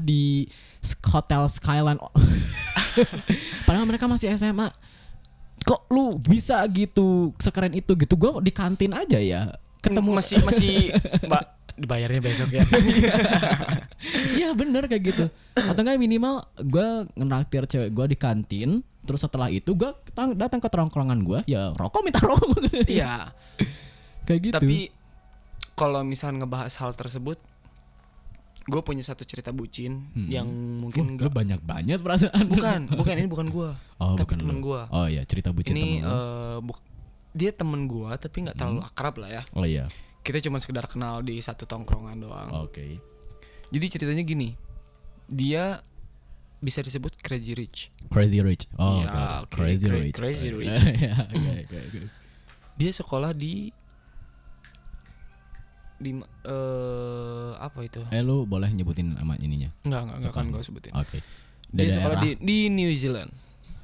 di 0.00 0.48
hotel 1.04 1.44
Skyline 1.44 2.00
padahal 3.66 3.86
mereka 3.88 4.06
masih 4.10 4.32
SMA 4.36 4.68
kok 5.66 5.82
lu 5.90 6.20
bisa 6.22 6.62
gitu 6.70 7.34
sekeren 7.42 7.74
itu 7.74 7.92
gitu? 7.98 8.14
Gue 8.14 8.30
di 8.44 8.52
kantin 8.54 8.94
aja 8.94 9.18
ya 9.18 9.50
ketemu. 9.82 10.10
Masih 10.14 10.38
masih 10.46 10.94
Mbak 11.28 11.44
dibayarnya 11.76 12.20
besok 12.22 12.50
ya. 12.56 12.64
Iya 14.36 14.52
bener 14.52 14.86
kayak 14.86 15.02
gitu. 15.02 15.24
Atau 15.56 15.82
enggak 15.82 15.98
minimal 15.98 16.44
gue 16.60 16.88
ngeraktir 17.16 17.64
cewek 17.64 17.90
gue 17.96 18.06
di 18.12 18.16
kantin 18.16 18.70
Terus 19.06 19.22
setelah 19.22 19.48
itu 19.48 19.72
gue 19.78 19.88
datang 20.34 20.58
ke 20.58 20.66
tongkrongan 20.66 21.22
gue 21.22 21.40
Ya 21.46 21.72
rokok 21.72 22.02
minta 22.02 22.20
rokok. 22.20 22.60
Iya. 22.90 23.32
Kayak 24.26 24.40
gitu. 24.42 24.56
Tapi 24.58 24.78
kalau 25.78 26.00
misalnya 26.02 26.44
ngebahas 26.44 26.72
hal 26.80 26.92
tersebut, 26.96 27.38
gue 28.66 28.82
punya 28.82 28.98
satu 29.00 29.22
cerita 29.22 29.50
bucin 29.50 30.10
yang 30.26 30.42
mungkin 30.76 31.06
Lu 31.06 31.10
enggak 31.14 31.30
banyak 31.30 31.60
banget 31.62 32.02
perasaan 32.02 32.44
bukan, 32.44 32.90
bukan 32.98 33.14
ini 33.14 33.26
bukan 33.26 33.46
gua. 33.46 33.78
Oh 33.96 34.12
tapi 34.12 34.34
bukan 34.34 34.38
temen 34.42 34.58
gua. 34.58 34.90
Oh 34.90 35.06
iya 35.06 35.22
cerita 35.22 35.54
bucin 35.54 35.72
ini 35.72 36.02
temen 36.02 36.66
buk- 36.66 36.82
dia 37.30 37.50
temen 37.50 37.86
gua 37.86 38.16
tapi 38.16 38.42
nggak 38.42 38.56
terlalu 38.56 38.82
akrab 38.82 39.14
lah 39.16 39.30
ya. 39.30 39.42
Oh 39.52 39.62
iya 39.62 39.86
Kita 40.20 40.42
cuma 40.42 40.58
sekedar 40.58 40.84
kenal 40.84 41.22
di 41.22 41.38
satu 41.38 41.62
tongkrongan 41.62 42.18
doang. 42.18 42.50
Oke 42.60 42.98
Jadi 43.68 43.86
ceritanya 43.88 44.22
gini. 44.22 44.58
Dia 45.26 45.78
bisa 46.56 46.80
disebut 46.80 47.14
crazy 47.16 47.52
rich. 47.52 47.94
Crazy 48.08 48.40
Rich 48.40 48.66
Oh 48.74 48.98
it. 48.98 49.06
oke, 49.06 49.52
Crazy 49.52 49.86
cra- 49.86 49.98
Rich 50.00 50.16
Crazy 50.16 50.48
Rich. 50.50 50.80
Dia 52.76 52.90
sekolah 52.90 53.30
di 53.30 53.70
di 55.96 56.12
eh 56.18 57.50
apa 57.56 57.80
itu? 57.82 58.04
Eh 58.08 58.20
lu 58.20 58.44
boleh 58.44 58.68
nyebutin 58.68 59.16
nama 59.16 59.32
ininya 59.36 59.72
Enggak, 59.80 60.00
enggak, 60.04 60.16
enggak 60.18 60.30
akan 60.30 60.44
Sekolah. 60.44 60.54
gue 60.54 60.62
sebutin. 60.62 60.92
Oke 60.92 61.18
Dia 61.66 61.82
Di 61.82 61.92
sekolah 61.92 62.16
daerah 62.16 62.22
di, 62.22 62.30
di 62.38 62.58
New 62.68 62.92
Zealand. 62.92 63.30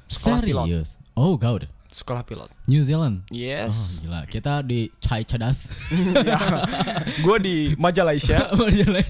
Sekolah 0.05 0.39
pilot. 0.39 0.65
Serius 0.69 0.89
Oh 1.13 1.33
god 1.35 1.65
Sekolah 1.89 2.21
pilot. 2.21 2.49
New 2.65 2.81
Zealand 2.81 3.21
Oh 3.23 3.33
Yes. 3.33 3.99
gila 3.99 4.25
Kita 4.25 4.61
di 4.61 4.89
Chai 4.97 5.21
Cadas 5.23 5.69
gue 7.25 7.37
di 7.39 7.55
Majalaya. 7.77 8.49
Majalaya. 8.61 9.05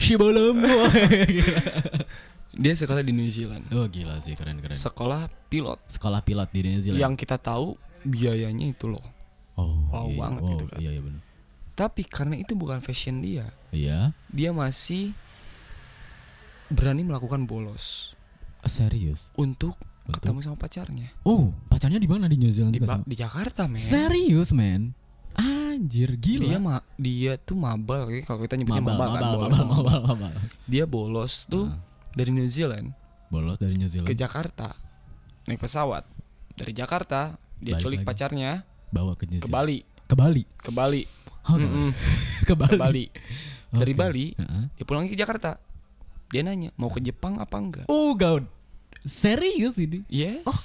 Shibolom. 0.00 0.58
Dia 2.50 2.74
sekolah 2.74 3.00
di 3.00 3.14
New 3.14 3.30
Zealand. 3.30 3.64
oh 3.70 3.86
gila 3.86 4.18
sih 4.18 4.34
keren 4.34 4.58
keren. 4.58 4.74
Sekolah 4.74 5.30
pilot. 5.48 5.78
Sekolah 5.86 6.20
pilot 6.20 6.48
di 6.50 6.60
New 6.66 6.78
Zealand. 6.78 7.00
Yang 7.00 7.14
kita 7.22 7.36
tahu 7.38 7.78
biayanya 8.02 8.68
itu 8.68 8.90
loh. 8.90 9.02
Oh 9.60 9.72
wow 9.90 10.06
iya, 10.06 10.18
banget 10.18 10.40
oh, 10.40 10.50
itu 10.50 10.64
kan. 10.66 10.78
Iya 10.78 10.90
iya 10.90 11.02
benar. 11.02 11.22
Tapi 11.72 12.02
karena 12.04 12.34
itu 12.36 12.52
bukan 12.52 12.78
fashion 12.78 13.20
dia, 13.20 13.48
Iya. 13.70 14.12
dia 14.28 14.50
masih 14.50 15.16
berani 16.68 17.02
melakukan 17.02 17.44
bolos 17.44 18.14
Serius. 18.62 19.32
untuk 19.34 19.74
Untuk? 20.04 20.12
ketemu 20.12 20.38
sama 20.40 20.56
pacarnya 20.56 21.08
Oh 21.22 21.50
pacarnya 21.66 21.96
di 21.96 22.04
mana 22.04 22.26
di 22.26 22.36
New 22.36 22.50
Zealand 22.50 22.70
di, 22.70 22.78
juga 22.78 22.98
sama? 22.98 23.04
di 23.04 23.16
Jakarta 23.16 23.64
men. 23.64 23.80
Serius 23.80 24.50
man. 24.50 24.92
Anjir 25.32 26.14
gila. 26.14 26.42
Dia 26.44 26.58
ma 26.58 26.76
dia 26.94 27.32
tuh 27.36 27.54
mabal 27.54 28.06
kayak 28.06 28.24
kalau 28.24 28.42
kita 28.42 28.54
nyebutnya 28.54 28.82
mabal, 28.82 28.98
mabal, 28.98 29.08
mabal, 29.08 29.20
kan, 29.22 29.22
mabal, 29.22 29.38
bolos. 29.40 29.58
mabal, 29.62 30.00
mabal, 30.04 30.32
Dia 30.66 30.84
bolos 30.84 31.32
tuh 31.46 31.66
Ah. 31.66 31.78
dari 32.12 32.30
New 32.30 32.46
Zealand 32.46 32.90
Bolos 33.30 33.56
dari 33.56 33.78
New 33.78 33.86
Zealand. 33.86 34.10
ke 34.10 34.14
Jakarta 34.14 34.74
naik 35.46 35.58
pesawat 35.58 36.02
dari 36.52 36.70
Jakarta 36.70 37.38
dia 37.56 37.78
Balik 37.78 37.82
culik 37.82 37.98
lagi. 38.02 38.08
pacarnya 38.10 38.52
Bawa 38.90 39.14
ke 39.14 39.24
New 39.24 39.38
ke. 39.38 39.46
Bali 39.46 39.78
Ke 40.04 40.14
Bali. 40.14 40.42
ke 40.58 40.70
Bali 40.70 41.02
Oh, 41.42 41.56
ke 41.56 41.64
Bali. 41.64 41.86
ke 42.48 42.54
Bali 42.54 42.78
dari. 43.72 43.92
Bali 43.94 44.26
Heeh. 44.34 44.64
dia 44.74 44.84
pulang 44.84 45.06
ke 45.06 45.14
Jakarta 45.14 45.56
dia 46.26 46.42
nanya 46.42 46.70
mau 46.74 46.88
ke 46.88 46.98
Jepang 46.98 47.36
apa 47.36 47.56
enggak 47.56 47.86
Oh 47.86 48.12
god. 48.12 48.46
Serius 49.00 49.74
ini? 49.76 50.02
yes 50.06 50.42
Oh. 50.44 50.54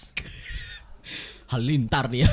Halintar 1.48 2.10
dia. 2.10 2.26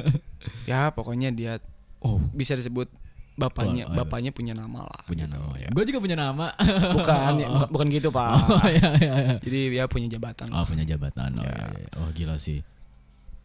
ya 0.70 0.90
pokoknya 0.90 1.30
dia 1.30 1.52
oh, 2.00 2.18
bisa 2.30 2.52
disebut 2.52 2.90
bapaknya 3.34 3.86
Oh, 3.86 3.88
oh, 3.88 3.94
iya. 3.94 3.98
bapaknya 3.98 4.30
punya 4.30 4.52
nama 4.52 4.82
lah 4.82 5.00
punya 5.04 5.24
gitu. 5.24 5.32
nama 5.32 5.54
ya. 5.56 5.68
Gue 5.70 5.84
juga 5.84 5.98
punya 5.98 6.16
nama. 6.18 6.46
bukan 6.92 7.32
ya, 7.38 7.48
bukan, 7.48 7.68
bukan 7.70 7.86
gitu 7.88 8.08
pak 8.10 8.28
Oh 8.34 8.66
iya 8.68 8.88
iya 8.98 9.14
iya. 9.16 9.34
jadi 9.38 9.58
dia 9.70 9.84
punya 9.86 10.08
jabatan 10.10 10.50
Oh 10.50 10.62
punya 10.62 10.84
jabatan. 10.84 11.30
Oh, 11.32 11.42
Ya. 11.42 11.54
iya, 11.54 11.66
iya. 11.78 11.90
oh 11.96 12.10
gila 12.12 12.36
sih. 12.36 12.60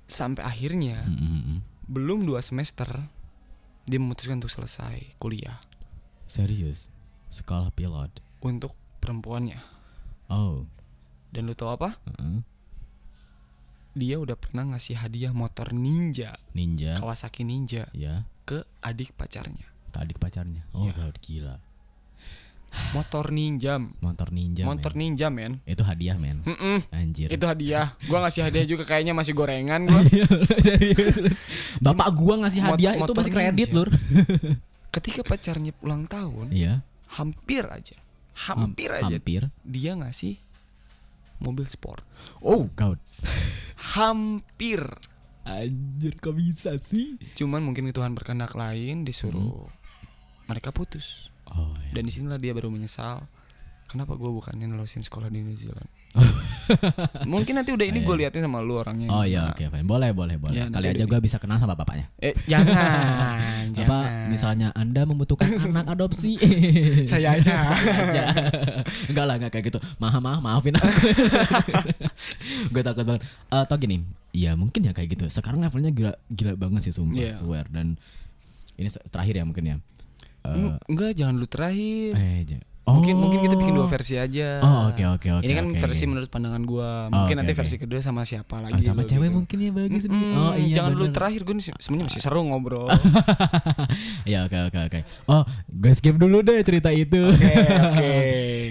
sampai 0.06 0.44
akhirnya 0.44 1.02
Mm, 1.02 1.18
mm, 1.18 1.42
mm. 1.48 1.60
Belum 1.86 2.26
dua 2.26 2.42
semester 2.42 2.88
dia 3.86 3.98
memutuskan 3.98 4.40
untuk 4.40 4.50
selesai 4.50 5.14
kuliah 5.16 5.62
Serius. 6.26 6.90
Sekolah 7.28 7.70
pilot. 7.70 8.10
untuk 8.42 8.74
perempuannya 8.98 9.62
Oh. 10.26 10.66
dan 11.30 11.46
lu 11.46 11.54
tahu 11.54 11.70
apa 11.72 11.98
heeh. 12.08 12.42
dia 13.94 14.18
udah 14.18 14.34
pernah 14.34 14.66
ngasih 14.68 14.98
hadiah 14.98 15.30
motor 15.32 15.70
ninja 15.70 16.34
Ninja. 16.52 16.98
Kawasaki 16.98 17.42
Ninja 17.42 17.86
Ya. 17.92 18.26
ke 18.44 18.66
adik 18.80 19.14
pacarnya 19.14 19.66
Ke 19.90 20.02
adik 20.02 20.18
pacarnya. 20.18 20.66
Oh 20.72 20.84
Ya. 20.84 20.94
god 20.94 21.16
gila. 21.20 21.62
Motor 22.92 23.30
ninja 23.30 23.80
Motor 24.00 24.30
ninja. 24.30 24.64
motor 24.64 24.92
men. 24.92 25.00
ninja 25.02 25.28
men 25.28 25.52
Itu 25.64 25.82
hadiah 25.82 26.16
men. 26.16 26.44
Mm-mm. 26.44 26.84
Anjir. 26.90 27.28
itu 27.28 27.46
hadiah 27.46 27.96
gua 28.06 28.24
ngasih 28.24 28.42
hadiah 28.44 28.66
juga 28.66 28.84
kayaknya 28.84 29.12
masih 29.12 29.32
gorengan 29.32 29.86
gua. 29.86 30.00
Bapak 31.86 32.08
gua 32.14 32.36
ngasih 32.42 32.62
Mot- 32.62 32.76
hadiah 32.76 32.94
itu 32.94 33.02
motor 33.02 33.16
masih 33.18 33.32
kredit 33.32 33.68
ninja. 33.68 33.78
lur. 33.78 33.90
ketika 34.96 35.22
pacarnya 35.22 35.72
ulang 35.82 36.04
tahun 36.06 36.50
Iya. 36.50 36.80
hampir 37.12 37.64
aja 37.66 38.00
Ham- 38.48 38.72
hampir 38.72 38.90
aja 38.90 39.08
Hampir. 39.10 39.52
dia 39.62 39.92
ngasih 39.94 40.40
mobil 41.38 41.64
sport 41.66 42.04
Oh 42.40 42.68
god. 42.74 42.96
hampir 43.96 44.80
Anjir 45.44 46.16
kok 46.16 46.34
bisa 46.34 46.74
sih? 46.76 47.20
cuman 47.36 47.62
mungkin 47.62 47.86
Tuhan 47.88 48.12
berkehendak 48.12 48.52
lain 48.52 49.04
disuruh 49.04 49.68
mereka 50.46 50.72
putus 50.72 51.28
Oh 51.54 51.74
iya. 51.80 51.92
dan 51.94 52.04
di 52.04 52.12
sinilah 52.12 52.38
dia 52.38 52.52
baru 52.52 52.68
menyesal 52.68 53.22
kenapa 53.86 54.14
gue 54.14 54.28
bukannya 54.28 54.66
nerusin 54.66 55.02
sekolah 55.02 55.30
di 55.30 55.40
New 55.40 55.54
Zealand 55.54 55.86
Mungkin 57.28 57.54
nanti 57.54 57.70
udah 57.70 57.84
ini 57.84 58.02
gue 58.02 58.16
liatin 58.16 58.42
sama 58.42 58.58
lu 58.58 58.80
orangnya. 58.80 59.12
Oh 59.12 59.22
iya 59.22 59.52
oke 59.52 59.68
fine. 59.68 59.84
Boleh 59.84 60.16
boleh 60.16 60.40
boleh. 60.40 60.56
Ya, 60.56 60.66
Kali 60.72 60.90
aja 60.90 61.04
gue 61.04 61.20
bisa 61.20 61.38
kenal 61.38 61.60
sama 61.60 61.76
bapaknya. 61.76 62.08
Eh 62.18 62.32
jangan, 62.48 63.38
Apa 63.70 63.76
jangan. 63.76 64.32
misalnya 64.32 64.68
Anda 64.74 65.04
membutuhkan 65.04 65.46
anak 65.70 65.92
adopsi? 65.92 66.40
Saya 67.04 67.36
aja. 67.36 67.70
aja. 67.76 68.24
enggak 69.12 69.26
lah 69.28 69.36
enggak 69.38 69.52
kayak 69.54 69.66
gitu. 69.70 69.80
Maaf 70.00 70.18
maaf 70.18 70.40
maafin 70.40 70.74
aku. 70.74 70.90
gue 72.72 72.82
takut 72.82 73.04
banget. 73.06 73.22
Eh 73.52 73.64
tau 73.68 73.78
gini, 73.78 73.98
ya 74.32 74.56
mungkin 74.56 74.82
ya 74.82 74.96
kayak 74.96 75.20
gitu. 75.20 75.26
Sekarang 75.30 75.62
levelnya 75.62 75.92
gila 75.92 76.14
gila 76.28 76.54
banget 76.56 76.90
sih 76.90 76.94
sumpah, 76.96 77.20
Iya. 77.20 77.36
swear 77.38 77.68
dan 77.70 78.00
ini 78.76 78.90
terakhir 79.12 79.36
ya 79.36 79.46
mungkin 79.46 79.66
ya. 79.66 79.78
Eng- 80.54 80.78
Enggak, 80.86 81.12
jangan 81.16 81.36
lu 81.36 81.48
terakhir. 81.48 82.12
eh 82.14 82.42
j- 82.86 82.94
Mungkin 82.96 83.16
mungkin 83.18 83.40
kita 83.42 83.56
bikin 83.56 83.74
Oh. 83.74 83.78
dua 83.78 83.88
versi 83.90 84.14
aja. 84.16 84.48
Oh, 84.60 84.82
oke, 84.88 85.04
oke, 85.12 85.28
oke, 85.32 85.42
Ini 85.42 85.54
kan 85.54 85.66
oke. 85.68 85.80
versi 85.80 86.04
menurut 86.06 86.28
pandangan 86.28 86.62
Oh, 86.62 86.70
gua. 86.70 86.90
Mungkin 87.08 87.26
oke, 87.28 87.34
nanti 87.36 87.52
oke. 87.52 87.60
versi 87.60 87.76
kedua 87.76 88.00
sama 88.00 88.22
siapa 88.24 88.56
lagi? 88.60 88.74
Ah, 88.74 88.82
sama 88.84 89.02
cewek 89.02 89.26
gitu. 89.26 89.36
mungkin 89.36 89.58
ya 89.60 89.72
bagus. 89.72 90.04
Mm-mm, 90.06 90.34
Oh 90.36 90.54
iya. 90.56 90.76
jangan 90.76 90.92
bener. 90.96 91.10
terakhir 91.12 91.42
gue 91.42 91.54
sebenarnya 91.74 92.06
masih 92.08 92.22
seru 92.22 92.42
ngobrol. 92.44 92.86
Ya 94.26 94.42
oke 94.44 94.58
oke 94.64 94.80
oke. 94.84 95.00
Oh, 95.26 95.44
gue 95.68 95.92
skip 95.94 96.16
dulu 96.16 96.42
deh 96.42 96.62
cerita 96.62 96.90
itu. 96.90 97.26
Oke, 97.28 97.54
oke. 97.84 98.14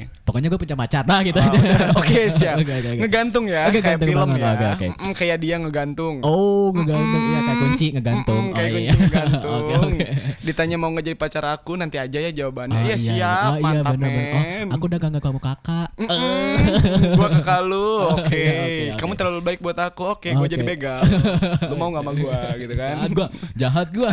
Pokoknya 0.27 0.49
gue 0.49 0.59
punya 0.59 0.75
pacar 0.75 1.05
lah 1.05 1.21
gitu 1.21 1.37
Oh, 1.37 1.45
aja. 1.45 1.59
Oke, 2.01 2.21
siap. 2.29 2.57
Oke, 2.57 2.73
oke, 2.73 2.89
oke. 2.89 3.01
Ngegantung 3.03 3.45
ya, 3.45 3.69
Oke, 3.69 3.79
kayak 3.79 4.01
film 4.01 4.25
banget. 4.27 4.41
ya. 4.41 4.51
Oke, 4.51 4.67
oke. 4.67 4.87
Mm, 4.97 5.13
kayak 5.15 5.37
dia 5.39 5.57
ngegantung. 5.59 6.15
Oh, 6.23 6.73
ngegantung 6.73 7.23
ya 7.29 7.41
kayak 7.41 7.59
kunci 7.61 7.87
ngegantung. 7.93 8.43
Mm-mm, 8.43 8.57
kayak 8.57 8.65
oh, 8.65 8.75
kunci 8.75 8.89
iya. 8.89 8.95
ngegantung. 8.99 9.53
Oke 9.55 9.75
oke. 9.77 10.07
Ditanya 10.41 10.77
mau 10.77 10.91
ngejadi 10.91 11.15
pacar 11.15 11.45
aku 11.47 11.73
nanti 11.75 11.97
aja 11.97 12.19
ya 12.19 12.31
jawabannya. 12.33 12.73
Oh, 12.75 12.83
Iya 12.85 12.97
siap, 12.97 13.47
Oh, 13.47 13.57
iya 13.57 13.63
mantap 13.63 13.93
benar-benar. 14.05 14.45
Oh, 14.69 14.75
aku 14.77 14.85
udah 14.91 14.99
gak 14.99 15.23
kamu 15.25 15.41
kakak. 15.41 15.89
Mm-mm, 15.97 16.55
gua 17.19 17.29
kakak 17.33 17.61
lu, 17.65 17.89
oke. 18.13 18.25
Oke, 18.25 18.43
oke, 18.45 18.83
oke. 18.93 18.99
Kamu 19.01 19.13
terlalu 19.17 19.41
baik 19.41 19.61
buat 19.65 19.79
aku, 19.79 20.03
oke. 20.19 20.29
Gua 20.35 20.45
Oke. 20.45 20.53
jadi 20.53 20.65
begal. 20.65 21.01
lu 21.71 21.75
mau 21.79 21.89
gak 21.95 22.05
sama 22.05 22.13
gua 22.17 22.39
gitu 22.59 22.75
kan? 22.77 22.95
Jahat 22.95 23.11
gua, 23.17 23.27
jahat 23.57 23.89
gua. 23.95 24.11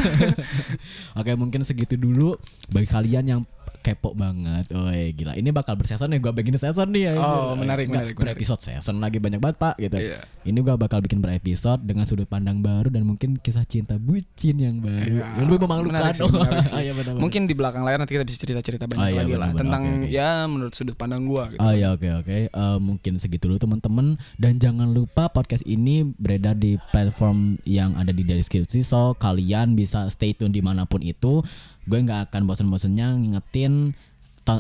Oke, 1.20 1.32
mungkin 1.36 1.62
segitu 1.68 2.00
dulu 2.00 2.40
bagi 2.72 2.88
kalian 2.88 3.26
yang 3.28 3.42
kepo 3.82 4.14
banget. 4.14 4.70
Oi, 4.72 5.12
gila. 5.12 5.34
Ini 5.34 5.50
bakal 5.50 5.74
berseason 5.74 6.08
nih 6.08 6.18
gua 6.18 6.32
bikin 6.32 6.54
season 6.54 6.90
nih 6.90 7.10
ya. 7.10 7.14
Oh, 7.16 7.54
menarik, 7.54 7.54
Nggak, 7.54 7.58
menarik, 7.58 7.88
menarik. 7.88 8.16
Berepisode 8.16 8.62
season 8.62 8.98
lagi 8.98 9.18
banyak 9.18 9.38
banget, 9.38 9.58
Pak, 9.58 9.76
gitu. 9.78 9.98
Iya. 9.98 10.20
Ini 10.42 10.60
gua 10.60 10.76
bakal 10.76 11.02
bikin 11.02 11.18
berepisode 11.18 11.82
dengan 11.82 12.06
sudut 12.06 12.26
pandang 12.26 12.60
baru 12.60 12.88
dan 12.88 13.04
mungkin 13.04 13.36
kisah 13.36 13.62
cinta 13.64 13.98
bucin 13.98 14.56
yang 14.56 14.78
baru. 14.78 15.20
Iya. 15.20 15.26
Yang 15.36 15.46
lebih 15.48 15.60
memalukan. 15.62 15.92
Menarik 15.92 16.16
sih, 16.16 16.26
menarik 16.28 16.64
sih. 16.70 16.74
Oh, 16.74 16.82
iya. 16.82 16.94
Mungkin 17.12 17.42
di 17.44 17.54
belakang 17.54 17.82
layar 17.82 17.98
nanti 17.98 18.14
kita 18.14 18.24
bisa 18.24 18.38
cerita-cerita 18.38 18.86
banyak 18.86 18.98
Oh, 18.98 19.08
iya, 19.08 19.20
lagi 19.20 19.34
lah 19.34 19.50
benar-benar. 19.50 19.60
tentang 19.60 19.84
Oke, 19.84 19.98
oke. 20.00 20.14
ya 20.14 20.30
menurut 20.46 20.74
sudut 20.74 20.96
pandang 20.96 21.22
gua 21.26 21.44
gitu. 21.48 21.60
Oh 21.60 21.74
ya 21.74 21.88
oke 21.92 22.08
oke 22.16 22.38
Eh, 22.48 22.78
mungkin 22.80 23.14
segitu 23.18 23.44
dulu 23.44 23.58
teman-teman 23.58 24.08
dan 24.38 24.56
jangan 24.56 24.88
lupa 24.88 25.28
podcast 25.28 25.64
ini 25.64 26.06
beredar 26.14 26.54
di 26.54 26.76
platform 26.92 27.42
yang 27.64 27.96
ada 27.96 28.10
di 28.10 28.22
deskripsi 28.22 28.82
so 28.82 29.14
kalian 29.14 29.74
bisa 29.74 30.06
stay 30.08 30.32
tune 30.32 30.50
di 30.50 30.60
mana 30.60 30.84
pun 30.84 31.00
itu 31.00 31.42
gue 31.88 32.00
nggak 32.02 32.30
akan 32.30 32.42
bosen-bosennya 32.46 33.18
ngingetin 33.18 33.98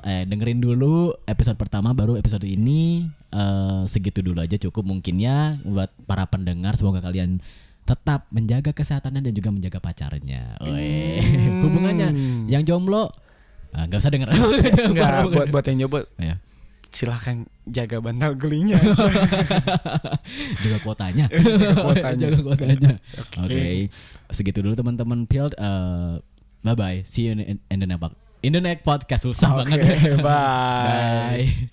eh, 0.06 0.24
dengerin 0.26 0.62
dulu 0.62 1.14
episode 1.26 1.58
pertama 1.58 1.94
baru 1.94 2.18
episode 2.18 2.46
ini 2.46 3.06
eh, 3.34 3.82
segitu 3.86 4.26
dulu 4.26 4.42
aja 4.42 4.58
cukup 4.58 4.86
mungkin 4.88 5.22
ya 5.22 5.58
buat 5.66 5.90
para 6.06 6.26
pendengar 6.30 6.74
semoga 6.78 7.02
kalian 7.04 7.42
tetap 7.92 8.30
menjaga 8.32 8.72
kesehatannya 8.72 9.20
dan 9.26 9.34
juga 9.36 9.50
menjaga 9.52 9.80
pacarnya. 9.82 10.56
Weh. 10.64 11.20
Hmm. 11.20 11.62
Hubungannya 11.66 12.10
yang 12.48 12.64
jomblo 12.64 13.12
ah, 13.76 13.84
nggak 13.90 14.00
usah 14.00 14.12
denger. 14.14 14.30
Enggak, 14.92 15.28
buat 15.34 15.48
buat 15.52 15.66
yang 15.68 15.86
nyoba 15.86 16.08
ya. 16.16 16.38
silahkan 16.92 17.48
jaga 17.64 18.04
bantal 18.04 18.36
gelingnya 18.36 18.76
aja. 18.76 19.08
jaga 20.64 20.78
kuotanya. 20.84 21.32
kuotanya. 21.32 22.20
jaga 22.20 22.40
kuotanya. 22.44 22.92
Oke. 23.16 23.40
Oke. 23.48 23.64
Segitu 24.28 24.60
dulu 24.60 24.76
teman-teman 24.76 25.24
Pilt. 25.24 25.56
Eh, 25.56 26.20
bye 26.64 26.76
bye. 26.76 27.04
See 27.06 27.24
you 27.28 27.32
in, 27.34 27.60
in 27.70 27.80
the 27.80 27.88
next 27.88 28.14
in 28.42 28.54
the 28.54 28.62
next 28.62 28.86
podcast 28.86 29.26
susah 29.26 29.54
Oke, 29.62 29.70
banget. 29.70 30.18
bye. 30.26 31.50
bye. 31.50 31.72